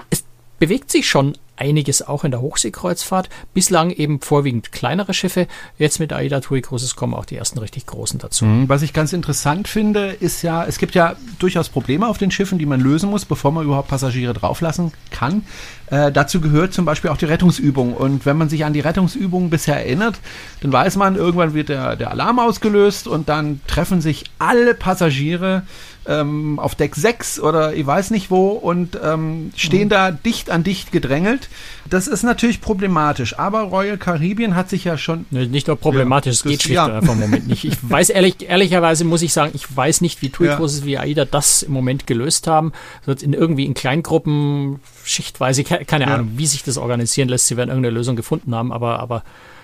[0.09, 0.23] es
[0.59, 3.29] bewegt sich schon einiges auch in der Hochseekreuzfahrt.
[3.53, 5.47] Bislang eben vorwiegend kleinere Schiffe.
[5.77, 8.45] Jetzt mit AIDA TUI Cruises kommen auch die ersten richtig großen dazu.
[8.45, 8.69] Mhm.
[8.69, 12.57] Was ich ganz interessant finde, ist ja, es gibt ja durchaus Probleme auf den Schiffen,
[12.57, 15.45] die man lösen muss, bevor man überhaupt Passagiere drauflassen kann.
[15.93, 17.93] Äh, dazu gehört zum Beispiel auch die Rettungsübung.
[17.93, 20.19] Und wenn man sich an die Rettungsübung bisher erinnert,
[20.61, 25.61] dann weiß man, irgendwann wird der, der Alarm ausgelöst und dann treffen sich alle Passagiere
[26.07, 29.89] ähm, auf Deck 6 oder ich weiß nicht wo und ähm, stehen mhm.
[29.89, 31.47] da dicht an dicht gedrängelt.
[31.87, 35.25] Das ist natürlich problematisch, aber Royal Caribbean hat sich ja schon.
[35.29, 36.85] Nicht nur problematisch, ja, es geht schlicht ja.
[36.87, 37.65] einfach im Moment nicht.
[37.65, 41.25] Ich weiß ehrlich, ehrlicherweise muss ich sagen, ich weiß nicht, wie TUI Cruises wie AIDA
[41.25, 42.73] das im Moment gelöst haben.
[43.21, 47.47] in irgendwie in Kleingruppen, schichtweise, keine Ahnung, wie sich das organisieren lässt.
[47.47, 49.23] Sie werden irgendeine Lösung gefunden haben, aber, aber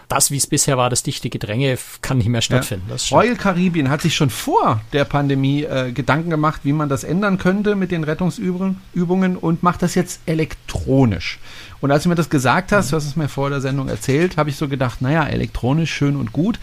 [0.10, 2.90] das, wie es bisher war, das dichte Gedränge, kann nicht mehr stattfinden.
[2.90, 3.18] Ja.
[3.18, 7.38] Royal Caribbean hat sich schon vor der Pandemie äh, Gedanken gemacht, wie man das ändern
[7.38, 11.40] könnte mit den Rettungsübungen und macht das jetzt elektronisch.
[11.80, 12.90] Und als du mir das gesagt hast, mhm.
[12.90, 16.16] du hast es mir vor der Sendung erzählt, habe ich so gedacht, naja, elektronisch schön
[16.16, 16.60] und gut.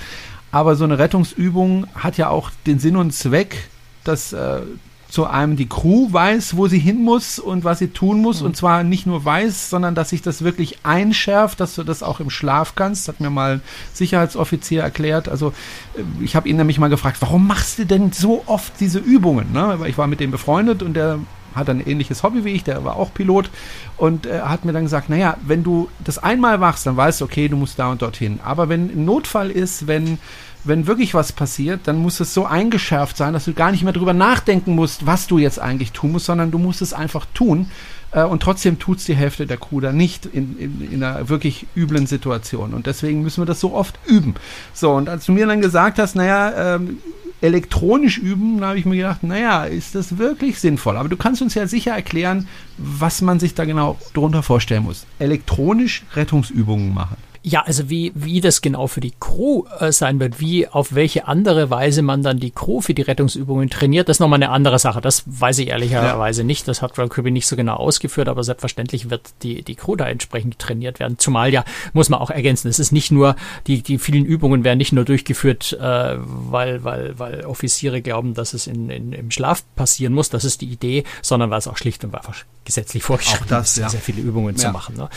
[0.50, 3.68] Aber so eine Rettungsübung hat ja auch den Sinn und Zweck,
[4.02, 4.60] dass äh,
[5.08, 8.40] zu einem die Crew weiß, wo sie hin muss und was sie tun muss.
[8.40, 8.46] Mhm.
[8.46, 12.20] Und zwar nicht nur weiß, sondern dass sich das wirklich einschärft, dass du das auch
[12.20, 13.06] im Schlaf kannst.
[13.06, 15.28] Das hat mir mal ein Sicherheitsoffizier erklärt.
[15.28, 15.52] Also
[15.96, 19.52] äh, ich habe ihn nämlich mal gefragt, warum machst du denn so oft diese Übungen?
[19.52, 19.78] Ne?
[19.86, 21.18] Ich war mit dem befreundet und der
[21.56, 23.50] hat ein ähnliches Hobby wie ich, der war auch Pilot
[23.96, 27.24] und er hat mir dann gesagt, naja, wenn du das einmal machst, dann weißt du,
[27.24, 28.40] okay, du musst da und dorthin.
[28.44, 30.18] Aber wenn ein Notfall ist, wenn
[30.66, 33.92] wenn wirklich was passiert, dann muss es so eingeschärft sein, dass du gar nicht mehr
[33.92, 37.70] drüber nachdenken musst, was du jetzt eigentlich tun musst, sondern du musst es einfach tun.
[38.12, 41.28] Äh, und trotzdem tut es die Hälfte der Crew dann nicht in, in, in, einer
[41.28, 42.74] wirklich üblen Situation.
[42.74, 44.34] Und deswegen müssen wir das so oft üben.
[44.72, 46.98] So, und als du mir dann gesagt hast, naja, ähm,
[47.40, 50.96] elektronisch üben, da habe ich mir gedacht, naja, ist das wirklich sinnvoll?
[50.96, 52.48] Aber du kannst uns ja sicher erklären,
[52.78, 55.06] was man sich da genau darunter vorstellen muss.
[55.18, 57.16] Elektronisch Rettungsübungen machen.
[57.48, 61.28] Ja, also wie, wie das genau für die Crew äh, sein wird, wie auf welche
[61.28, 64.80] andere Weise man dann die Crew für die Rettungsübungen trainiert, das ist nochmal eine andere
[64.80, 65.00] Sache.
[65.00, 66.44] Das weiß ich ehrlicherweise ja.
[66.44, 66.66] nicht.
[66.66, 70.08] Das hat Royal Caribbean nicht so genau ausgeführt, aber selbstverständlich wird die, die Crew da
[70.08, 71.18] entsprechend trainiert werden.
[71.18, 73.36] Zumal ja, muss man auch ergänzen, es ist nicht nur,
[73.68, 78.54] die, die vielen Übungen werden nicht nur durchgeführt, äh, weil, weil, weil Offiziere glauben, dass
[78.54, 80.30] es in, in, im Schlaf passieren muss.
[80.30, 83.88] Das ist die Idee, sondern weil es auch schlicht und einfach gesetzlich vorgeschrieben ist, sehr
[83.88, 84.62] viele Übungen ja.
[84.62, 84.96] zu machen.
[84.96, 85.08] Ne?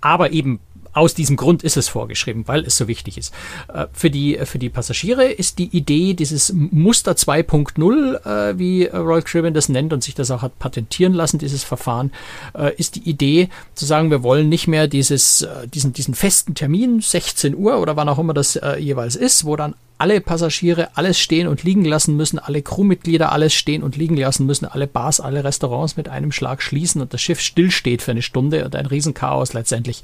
[0.00, 0.58] Aber eben
[0.96, 3.34] aus diesem Grund ist es vorgeschrieben, weil es so wichtig ist.
[3.68, 9.20] Äh, für, die, für die Passagiere ist die Idee dieses Muster 2.0, äh, wie Royal
[9.20, 12.12] Caribbean das nennt und sich das auch hat patentieren lassen, dieses Verfahren,
[12.56, 17.02] äh, ist die Idee zu sagen, wir wollen nicht mehr dieses, diesen, diesen festen Termin,
[17.02, 21.48] 16 Uhr oder wann auch immer das jeweils ist, wo dann alle Passagiere alles stehen
[21.48, 25.42] und liegen lassen müssen, alle Crewmitglieder alles stehen und liegen lassen müssen, alle Bars, alle
[25.42, 29.54] Restaurants mit einem Schlag schließen und das Schiff stillsteht für eine Stunde und ein Riesenchaos
[29.54, 30.02] letztendlich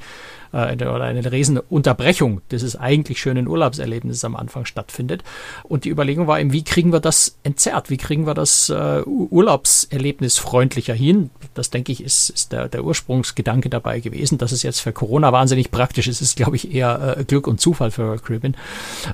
[0.52, 5.22] äh, oder eine Riesenunterbrechung dieses eigentlich schönen Urlaubserlebnisses am Anfang stattfindet.
[5.64, 7.90] Und die Überlegung war eben, wie kriegen wir das entzerrt?
[7.90, 11.31] Wie kriegen wir das äh, Urlaubserlebnis freundlicher hin?
[11.55, 14.38] Das denke ich, ist, ist der, der Ursprungsgedanke dabei gewesen.
[14.38, 17.61] Dass es jetzt für Corona wahnsinnig praktisch ist, ist, glaube ich, eher äh, Glück und
[17.61, 18.57] Zufall für Caribbean.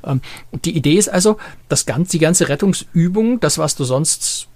[0.04, 0.20] Ähm,
[0.68, 4.48] die Idee ist also, das ganze, die ganze Rettungsübung, das, was du sonst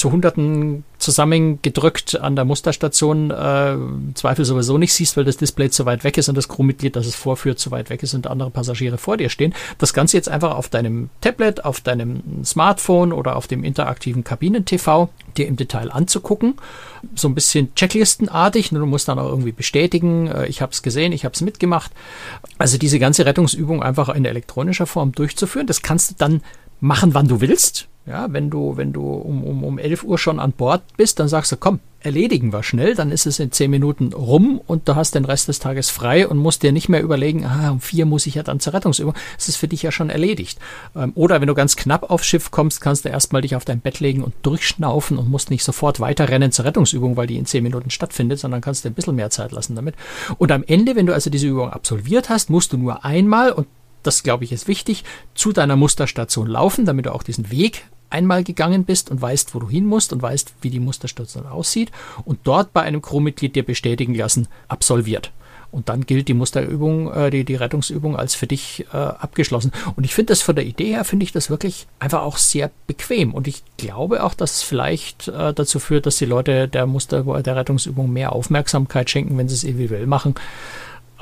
[0.00, 3.76] zu Hunderten zusammengedrückt an der Musterstation äh,
[4.14, 7.06] Zweifel sowieso nicht siehst, weil das Display zu weit weg ist und das Crewmitglied, das
[7.06, 9.54] es vorführt, zu weit weg ist und andere Passagiere vor dir stehen.
[9.76, 15.10] Das Ganze jetzt einfach auf deinem Tablet, auf deinem Smartphone oder auf dem interaktiven Kabinen-TV
[15.36, 16.54] dir im Detail anzugucken.
[17.14, 18.70] So ein bisschen Checklistenartig.
[18.70, 21.92] Du musst dann auch irgendwie bestätigen, äh, ich habe es gesehen, ich habe es mitgemacht.
[22.56, 25.66] Also diese ganze Rettungsübung einfach in elektronischer Form durchzuführen.
[25.66, 26.40] Das kannst du dann
[26.80, 27.89] machen, wann du willst.
[28.10, 31.28] Ja, wenn du, wenn du um, um, um 11 Uhr schon an Bord bist, dann
[31.28, 34.96] sagst du, komm, erledigen wir schnell, dann ist es in zehn Minuten rum und du
[34.96, 38.06] hast den Rest des Tages frei und musst dir nicht mehr überlegen, ah, um vier
[38.06, 39.14] muss ich ja dann zur Rettungsübung.
[39.38, 40.58] Es ist für dich ja schon erledigt.
[40.96, 43.78] Ähm, oder wenn du ganz knapp aufs Schiff kommst, kannst du erstmal dich auf dein
[43.78, 47.62] Bett legen und durchschnaufen und musst nicht sofort weiterrennen zur Rettungsübung, weil die in zehn
[47.62, 49.94] Minuten stattfindet, sondern kannst dir ein bisschen mehr Zeit lassen damit.
[50.36, 53.68] Und am Ende, wenn du also diese Übung absolviert hast, musst du nur einmal und
[54.02, 58.44] das glaube ich ist wichtig, zu deiner Musterstation laufen, damit du auch diesen Weg einmal
[58.44, 61.90] gegangen bist und weißt, wo du hin musst und weißt, wie die Musterstation aussieht
[62.24, 65.32] und dort bei einem Crewmitglied dir bestätigen lassen, absolviert.
[65.72, 69.70] Und dann gilt die Musterübung, äh, die, die Rettungsübung als für dich äh, abgeschlossen.
[69.94, 72.70] Und ich finde das von der Idee her, finde ich das wirklich einfach auch sehr
[72.88, 73.32] bequem.
[73.32, 77.22] Und ich glaube auch, dass es vielleicht äh, dazu führt, dass die Leute der Muster,
[77.42, 80.34] der Rettungsübung mehr Aufmerksamkeit schenken, wenn sie es individuell machen.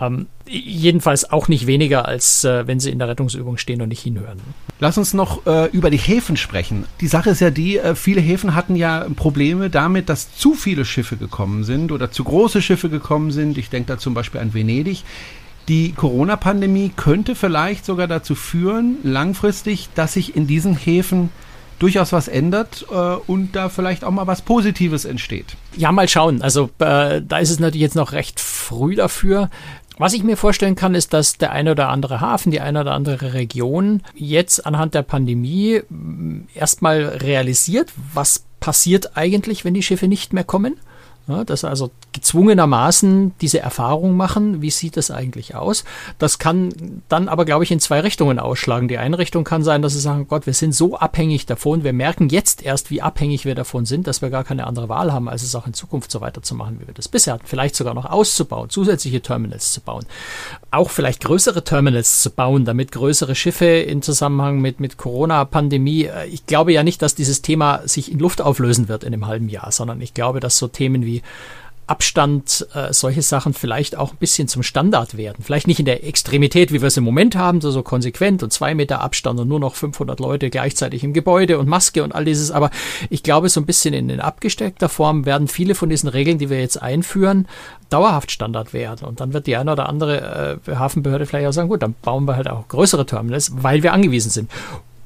[0.01, 4.03] Ähm, jedenfalls auch nicht weniger, als äh, wenn sie in der Rettungsübung stehen und nicht
[4.03, 4.41] hinhören.
[4.81, 6.85] Lass uns noch äh, über die Häfen sprechen.
[7.01, 10.85] Die Sache ist ja die, äh, viele Häfen hatten ja Probleme damit, dass zu viele
[10.85, 13.59] Schiffe gekommen sind oder zu große Schiffe gekommen sind.
[13.59, 15.03] Ich denke da zum Beispiel an Venedig.
[15.69, 21.31] Die Corona-Pandemie könnte vielleicht sogar dazu führen, langfristig, dass sich in diesen Häfen
[21.79, 25.57] durchaus was ändert äh, und da vielleicht auch mal was Positives entsteht.
[25.77, 26.43] Ja, mal schauen.
[26.43, 29.51] Also äh, da ist es natürlich jetzt noch recht früh dafür.
[29.99, 32.93] Was ich mir vorstellen kann, ist, dass der eine oder andere Hafen, die eine oder
[32.93, 40.09] andere Region jetzt anhand der Pandemie mm, erstmal realisiert, was passiert eigentlich, wenn die Schiffe
[40.09, 40.77] nicht mehr kommen
[41.29, 45.85] ja, dass also gezwungenermaßen diese Erfahrung machen, wie sieht das eigentlich aus.
[46.19, 48.89] Das kann dann aber, glaube ich, in zwei Richtungen ausschlagen.
[48.89, 51.93] Die eine Richtung kann sein, dass sie sagen, Gott, wir sind so abhängig davon, wir
[51.93, 55.29] merken jetzt erst, wie abhängig wir davon sind, dass wir gar keine andere Wahl haben,
[55.29, 57.47] als es auch in Zukunft so weiterzumachen, wie wir das bisher hatten.
[57.47, 60.07] Vielleicht sogar noch auszubauen, zusätzliche Terminals zu bauen.
[60.71, 66.05] Auch vielleicht größere Terminals zu bauen, damit größere Schiffe in Zusammenhang mit, mit Corona-Pandemie.
[66.05, 69.27] Äh, ich glaube ja nicht, dass dieses Thema sich in Luft auflösen wird in einem
[69.27, 71.18] halben Jahr, sondern ich glaube, dass so Themen wie
[71.89, 75.43] Abstand, äh, solche Sachen vielleicht auch ein bisschen zum Standard werden.
[75.43, 78.53] Vielleicht nicht in der Extremität, wie wir es im Moment haben, so, so konsequent und
[78.53, 82.27] zwei Meter Abstand und nur noch 500 Leute gleichzeitig im Gebäude und Maske und all
[82.27, 82.51] dieses.
[82.51, 82.71] Aber
[83.09, 86.51] ich glaube, so ein bisschen in, in abgesteckter Form werden viele von diesen Regeln, die
[86.51, 87.49] wir jetzt einführen,
[87.89, 89.09] dauerhaft Standard werden.
[89.09, 92.27] Und dann wird die eine oder andere äh, Hafenbehörde vielleicht auch sagen, gut, dann bauen
[92.27, 94.51] wir halt auch größere Terminals, weil wir angewiesen sind.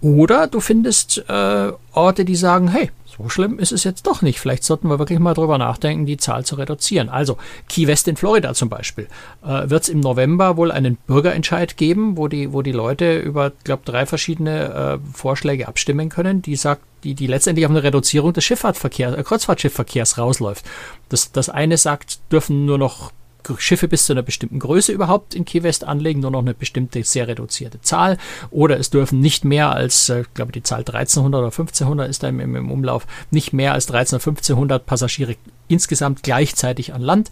[0.00, 4.40] Oder du findest äh, Orte, die sagen, hey, so schlimm ist es jetzt doch nicht.
[4.40, 7.08] Vielleicht sollten wir wirklich mal drüber nachdenken, die Zahl zu reduzieren.
[7.08, 7.36] Also
[7.68, 9.08] Key West in Florida zum Beispiel
[9.44, 13.52] äh, wird es im November wohl einen Bürgerentscheid geben, wo die, wo die Leute über,
[13.64, 18.32] glaube drei verschiedene äh, Vorschläge abstimmen können, die sagt, die, die letztendlich auf eine Reduzierung
[18.32, 20.64] des Schifffahrtverkehrs, äh, Kreuzfahrtschiffverkehrs rausläuft.
[21.08, 23.12] Das, das eine sagt, dürfen nur noch
[23.58, 27.02] Schiffe bis zu einer bestimmten Größe überhaupt in Key West anlegen, nur noch eine bestimmte
[27.04, 28.18] sehr reduzierte Zahl.
[28.50, 32.22] Oder es dürfen nicht mehr als, äh, ich glaube, die Zahl 1300 oder 1500 ist
[32.22, 35.36] da im, im Umlauf, nicht mehr als 1300 oder 1500 Passagiere
[35.68, 37.30] insgesamt gleichzeitig an Land.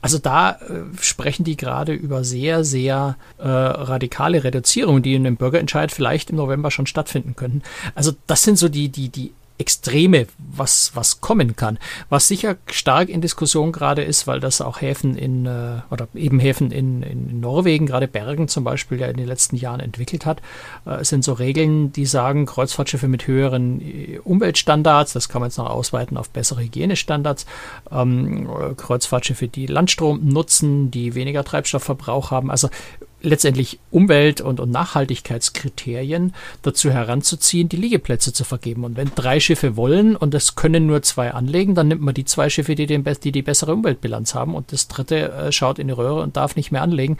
[0.00, 5.36] Also da äh, sprechen die gerade über sehr, sehr äh, radikale Reduzierungen, die in dem
[5.36, 7.62] Bürgerentscheid vielleicht im November schon stattfinden könnten.
[7.94, 9.32] Also das sind so die, die, die
[9.62, 11.78] Extreme, was, was kommen kann.
[12.08, 16.40] Was sicher stark in Diskussion gerade ist, weil das auch Häfen in, äh, oder eben
[16.40, 20.42] Häfen in, in Norwegen, gerade Bergen zum Beispiel, ja in den letzten Jahren entwickelt hat,
[20.84, 25.58] äh, sind so Regeln, die sagen, Kreuzfahrtschiffe mit höheren äh, Umweltstandards, das kann man jetzt
[25.58, 27.46] noch ausweiten auf bessere Hygienestandards,
[27.92, 32.68] ähm, Kreuzfahrtschiffe, die Landstrom nutzen, die weniger Treibstoffverbrauch haben, also
[33.22, 38.84] letztendlich Umwelt- und, und Nachhaltigkeitskriterien dazu heranzuziehen, die Liegeplätze zu vergeben.
[38.84, 42.24] Und wenn drei Schiffe wollen und es können nur zwei anlegen, dann nimmt man die
[42.24, 45.88] zwei Schiffe, die, den, die die bessere Umweltbilanz haben und das dritte äh, schaut in
[45.88, 47.18] die Röhre und darf nicht mehr anlegen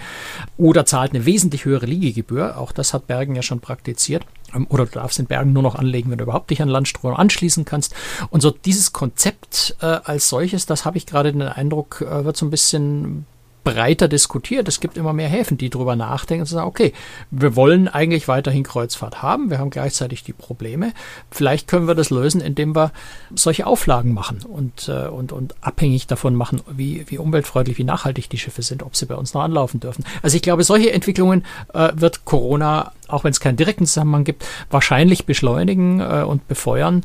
[0.56, 2.58] oder zahlt eine wesentlich höhere Liegegebühr.
[2.58, 4.24] Auch das hat Bergen ja schon praktiziert
[4.54, 7.14] ähm, oder du darfst in Bergen nur noch anlegen, wenn du überhaupt nicht an Landstrom
[7.14, 7.94] anschließen kannst.
[8.30, 12.36] Und so dieses Konzept äh, als solches, das habe ich gerade den Eindruck, äh, wird
[12.36, 13.26] so ein bisschen
[13.64, 14.68] breiter diskutiert.
[14.68, 16.92] Es gibt immer mehr Häfen, die darüber nachdenken und sagen, okay,
[17.30, 20.92] wir wollen eigentlich weiterhin Kreuzfahrt haben, wir haben gleichzeitig die Probleme.
[21.30, 22.92] Vielleicht können wir das lösen, indem wir
[23.34, 28.28] solche Auflagen machen und, äh, und, und abhängig davon machen, wie, wie umweltfreundlich, wie nachhaltig
[28.30, 30.04] die Schiffe sind, ob sie bei uns noch anlaufen dürfen.
[30.22, 31.44] Also ich glaube, solche Entwicklungen
[31.74, 37.02] äh, wird Corona auch wenn es keinen direkten Zusammenhang gibt, wahrscheinlich beschleunigen äh, und befeuern,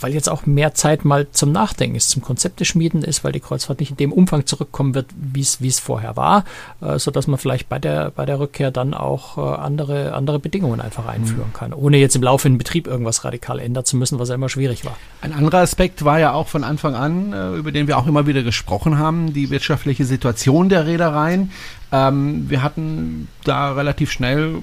[0.00, 3.40] weil jetzt auch mehr Zeit mal zum Nachdenken ist, zum Konzepte schmieden ist, weil die
[3.40, 6.44] Kreuzfahrt nicht in dem Umfang zurückkommen wird, wie es vorher war,
[6.80, 10.80] äh, sodass man vielleicht bei der, bei der Rückkehr dann auch äh, andere, andere Bedingungen
[10.80, 11.52] einfach einführen mhm.
[11.54, 14.84] kann, ohne jetzt im laufenden Betrieb irgendwas radikal ändern zu müssen, was ja immer schwierig
[14.84, 14.96] war.
[15.20, 18.26] Ein anderer Aspekt war ja auch von Anfang an, äh, über den wir auch immer
[18.26, 21.50] wieder gesprochen haben, die wirtschaftliche Situation der Reedereien.
[21.92, 24.56] Ähm, wir hatten da relativ schnell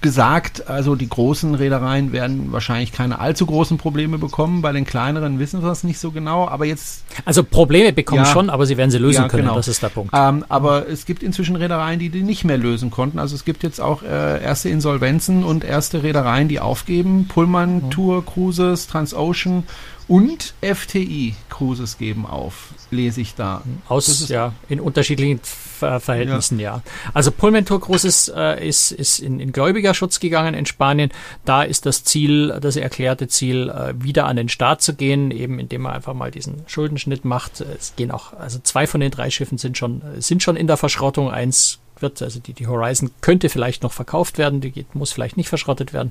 [0.00, 4.62] gesagt, also die großen Reedereien werden wahrscheinlich keine allzu großen Probleme bekommen.
[4.62, 7.04] Bei den kleineren wissen wir das nicht so genau, aber jetzt.
[7.24, 9.44] Also Probleme bekommen ja, schon, aber sie werden sie lösen ja, können.
[9.44, 9.56] Genau.
[9.56, 10.12] Das ist der Punkt.
[10.14, 13.18] Ähm, aber es gibt inzwischen Reedereien, die die nicht mehr lösen konnten.
[13.18, 17.26] Also es gibt jetzt auch äh, erste Insolvenzen und erste Reedereien, die aufgeben.
[17.28, 17.90] Pullman, mhm.
[17.90, 19.64] Tour, Cruises, Transocean
[20.10, 23.62] und FTI Cruises geben auf, lese ich da.
[23.86, 26.78] Aus, ja, in unterschiedlichen Ver Verhältnissen, ja.
[26.78, 26.82] ja.
[27.14, 31.10] Also Pullman Tour Cruises äh, ist, ist in, in Gläubigerschutz gegangen in Spanien.
[31.44, 35.60] Da ist das Ziel, das erklärte Ziel, äh, wieder an den Start zu gehen, eben
[35.60, 37.60] indem man einfach mal diesen Schuldenschnitt macht.
[37.60, 40.76] Es gehen auch, also zwei von den drei Schiffen sind schon, sind schon in der
[40.76, 41.30] Verschrottung.
[41.30, 42.22] Eins wird.
[42.22, 45.92] Also die, die Horizon könnte vielleicht noch verkauft werden, die geht, muss vielleicht nicht verschrottet
[45.92, 46.10] werden.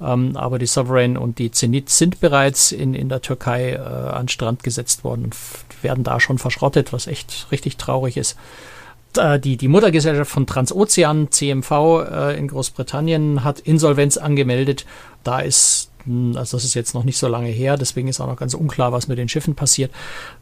[0.00, 4.28] Ähm, aber die Sovereign und die Zenit sind bereits in, in der Türkei äh, an
[4.28, 5.36] Strand gesetzt worden und
[5.82, 8.36] werden da schon verschrottet, was echt richtig traurig ist.
[9.42, 14.84] Die, die Muttergesellschaft von Transozean, CMV äh, in Großbritannien, hat Insolvenz angemeldet.
[15.24, 15.85] Da ist
[16.36, 18.92] also das ist jetzt noch nicht so lange her, deswegen ist auch noch ganz unklar,
[18.92, 19.90] was mit den Schiffen passiert.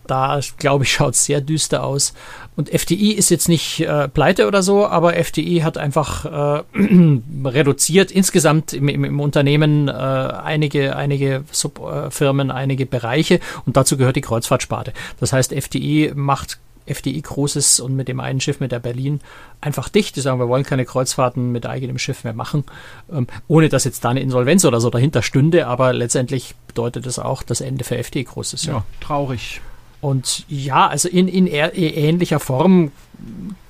[0.07, 2.15] Da, glaube ich, schaut es sehr düster aus.
[2.57, 6.63] Und FDI ist jetzt nicht äh, pleite oder so, aber FDI hat einfach äh,
[7.45, 14.17] reduziert insgesamt im, im, im Unternehmen äh, einige, einige Subfirmen, einige Bereiche und dazu gehört
[14.17, 14.93] die Kreuzfahrtsparte.
[15.21, 19.21] Das heißt, FDI macht FDI Großes und mit dem einen Schiff mit der Berlin
[19.61, 20.17] einfach dicht.
[20.17, 22.65] Die sagen, wir wollen keine Kreuzfahrten mit eigenem Schiff mehr machen,
[23.13, 25.67] ähm, ohne dass jetzt da eine Insolvenz oder so dahinter stünde.
[25.67, 28.67] Aber letztendlich bedeutet es auch das Ende für FDI Großes.
[28.67, 29.61] Ja, ja traurig.
[30.01, 32.93] Und ja, also in, in ähnlicher Form,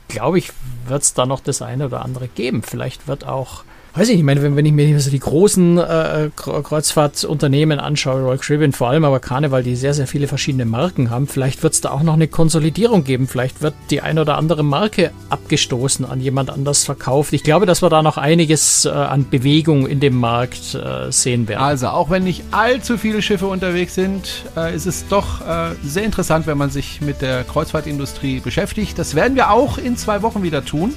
[0.09, 0.51] glaube ich,
[0.87, 2.63] wird es da noch das eine oder andere geben.
[2.63, 3.63] Vielleicht wird auch
[3.95, 8.39] weiß ich nicht, ich meine, wenn, ich mir so die großen äh, Kreuzfahrtunternehmen anschaue, Royal
[8.39, 11.81] Caribbean vor allem, aber Carnival, die sehr, sehr viele verschiedene Marken haben, vielleicht wird es
[11.81, 13.29] da auch noch eine Konsolidierung geben.
[13.29, 17.33] Vielleicht wird die eine oder andere Marke abgestoßen, an jemand anders verkauft.
[17.33, 21.47] Ich glaube, dass wir da noch einiges äh, an Bewegung in dem Markt äh, sehen
[21.47, 21.63] werden.
[21.63, 26.05] Also, auch wenn nicht allzu viele Schiffe unterwegs sind, äh, ist es doch äh, sehr
[26.05, 28.99] interessant, wenn man sich mit der Kreuzfahrtindustrie beschäftigt.
[28.99, 30.95] Das werden wir auch in zwei Wochen wieder tun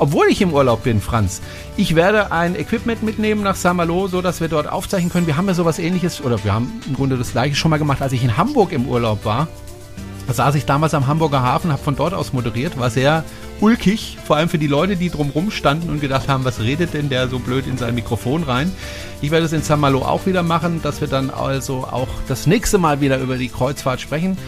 [0.00, 1.42] obwohl ich im Urlaub bin, Franz.
[1.76, 5.26] Ich werde ein Equipment mitnehmen nach Saint-Malo, so dass wir dort aufzeichnen können.
[5.26, 8.00] Wir haben ja sowas ähnliches, oder wir haben im Grunde das gleiche schon mal gemacht,
[8.00, 9.46] als ich in Hamburg im Urlaub war.
[10.26, 13.24] Da saß ich damals am Hamburger Hafen, habe von dort aus moderiert, war sehr
[13.60, 17.10] ulkig, vor allem für die Leute, die drumrum standen und gedacht haben, was redet denn
[17.10, 18.72] der so blöd in sein Mikrofon rein.
[19.20, 22.46] Ich werde es in Saint Malo auch wieder machen, dass wir dann also auch das
[22.46, 24.38] nächste Mal wieder über die Kreuzfahrt sprechen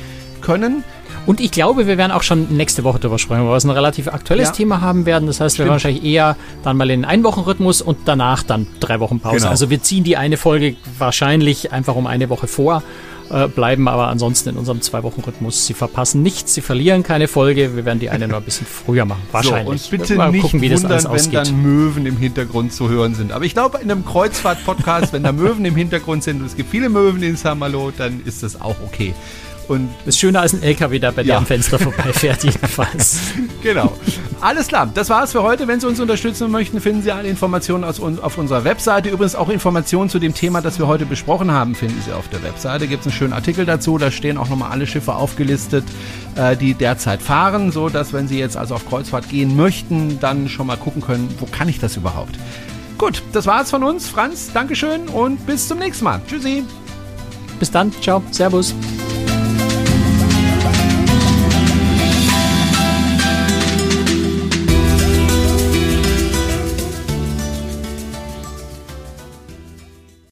[0.41, 0.83] können.
[1.27, 4.09] Und ich glaube, wir werden auch schon nächste Woche darüber sprechen, weil wir ein relativ
[4.09, 4.55] aktuelles ja.
[4.55, 5.27] Thema haben werden.
[5.27, 5.67] Das heißt, Stimmt.
[5.67, 9.37] wir werden wahrscheinlich eher dann mal in einen Wochenrhythmus und danach dann drei Wochen Pause.
[9.37, 9.51] Genau.
[9.51, 12.83] Also wir ziehen die eine Folge wahrscheinlich einfach um eine Woche vor
[13.33, 15.67] äh, bleiben aber ansonsten in unserem Zwei-Wochen-Rhythmus.
[15.67, 17.75] Sie verpassen nichts, sie verlieren keine Folge.
[17.75, 19.23] Wir werden die eine nur ein bisschen früher machen.
[19.33, 19.83] Wahrscheinlich.
[19.83, 21.39] So, und bitte mal nicht gucken, wie wundern, das alles ausgeht.
[21.39, 23.33] wenn dann Möwen im Hintergrund zu hören sind.
[23.33, 26.71] Aber ich glaube, in einem Kreuzfahrt-Podcast, wenn da Möwen im Hintergrund sind und es gibt
[26.71, 29.15] viele Möwen in Saint-Malo, dann ist das auch okay.
[29.69, 33.21] Und ist schöner als ein LKW, der bei dir am Fenster vorbeifährt, jedenfalls.
[33.63, 33.93] genau.
[34.41, 35.69] Alles klar, das war's für heute.
[35.69, 39.09] Wenn Sie uns unterstützen möchten, finden Sie alle Informationen aus, auf unserer Webseite.
[39.09, 42.43] Übrigens auch Informationen zu dem Thema, das wir heute besprochen haben, finden Sie auf der
[42.43, 42.89] Webseite.
[42.89, 43.99] Gibt es einen schönen Artikel dazu.
[43.99, 45.85] Da stehen auch nochmal alle Schiffe aufgelistet,
[46.35, 50.49] äh, die derzeit fahren, so dass wenn Sie jetzt also auf Kreuzfahrt gehen möchten, dann
[50.49, 52.37] schon mal gucken können, wo kann ich das überhaupt?
[52.99, 54.09] Gut, das war's von uns.
[54.09, 56.21] Franz, Dankeschön und bis zum nächsten Mal.
[56.27, 56.65] Tschüssi.
[57.59, 57.93] Bis dann.
[58.01, 58.23] Ciao.
[58.33, 58.75] Servus.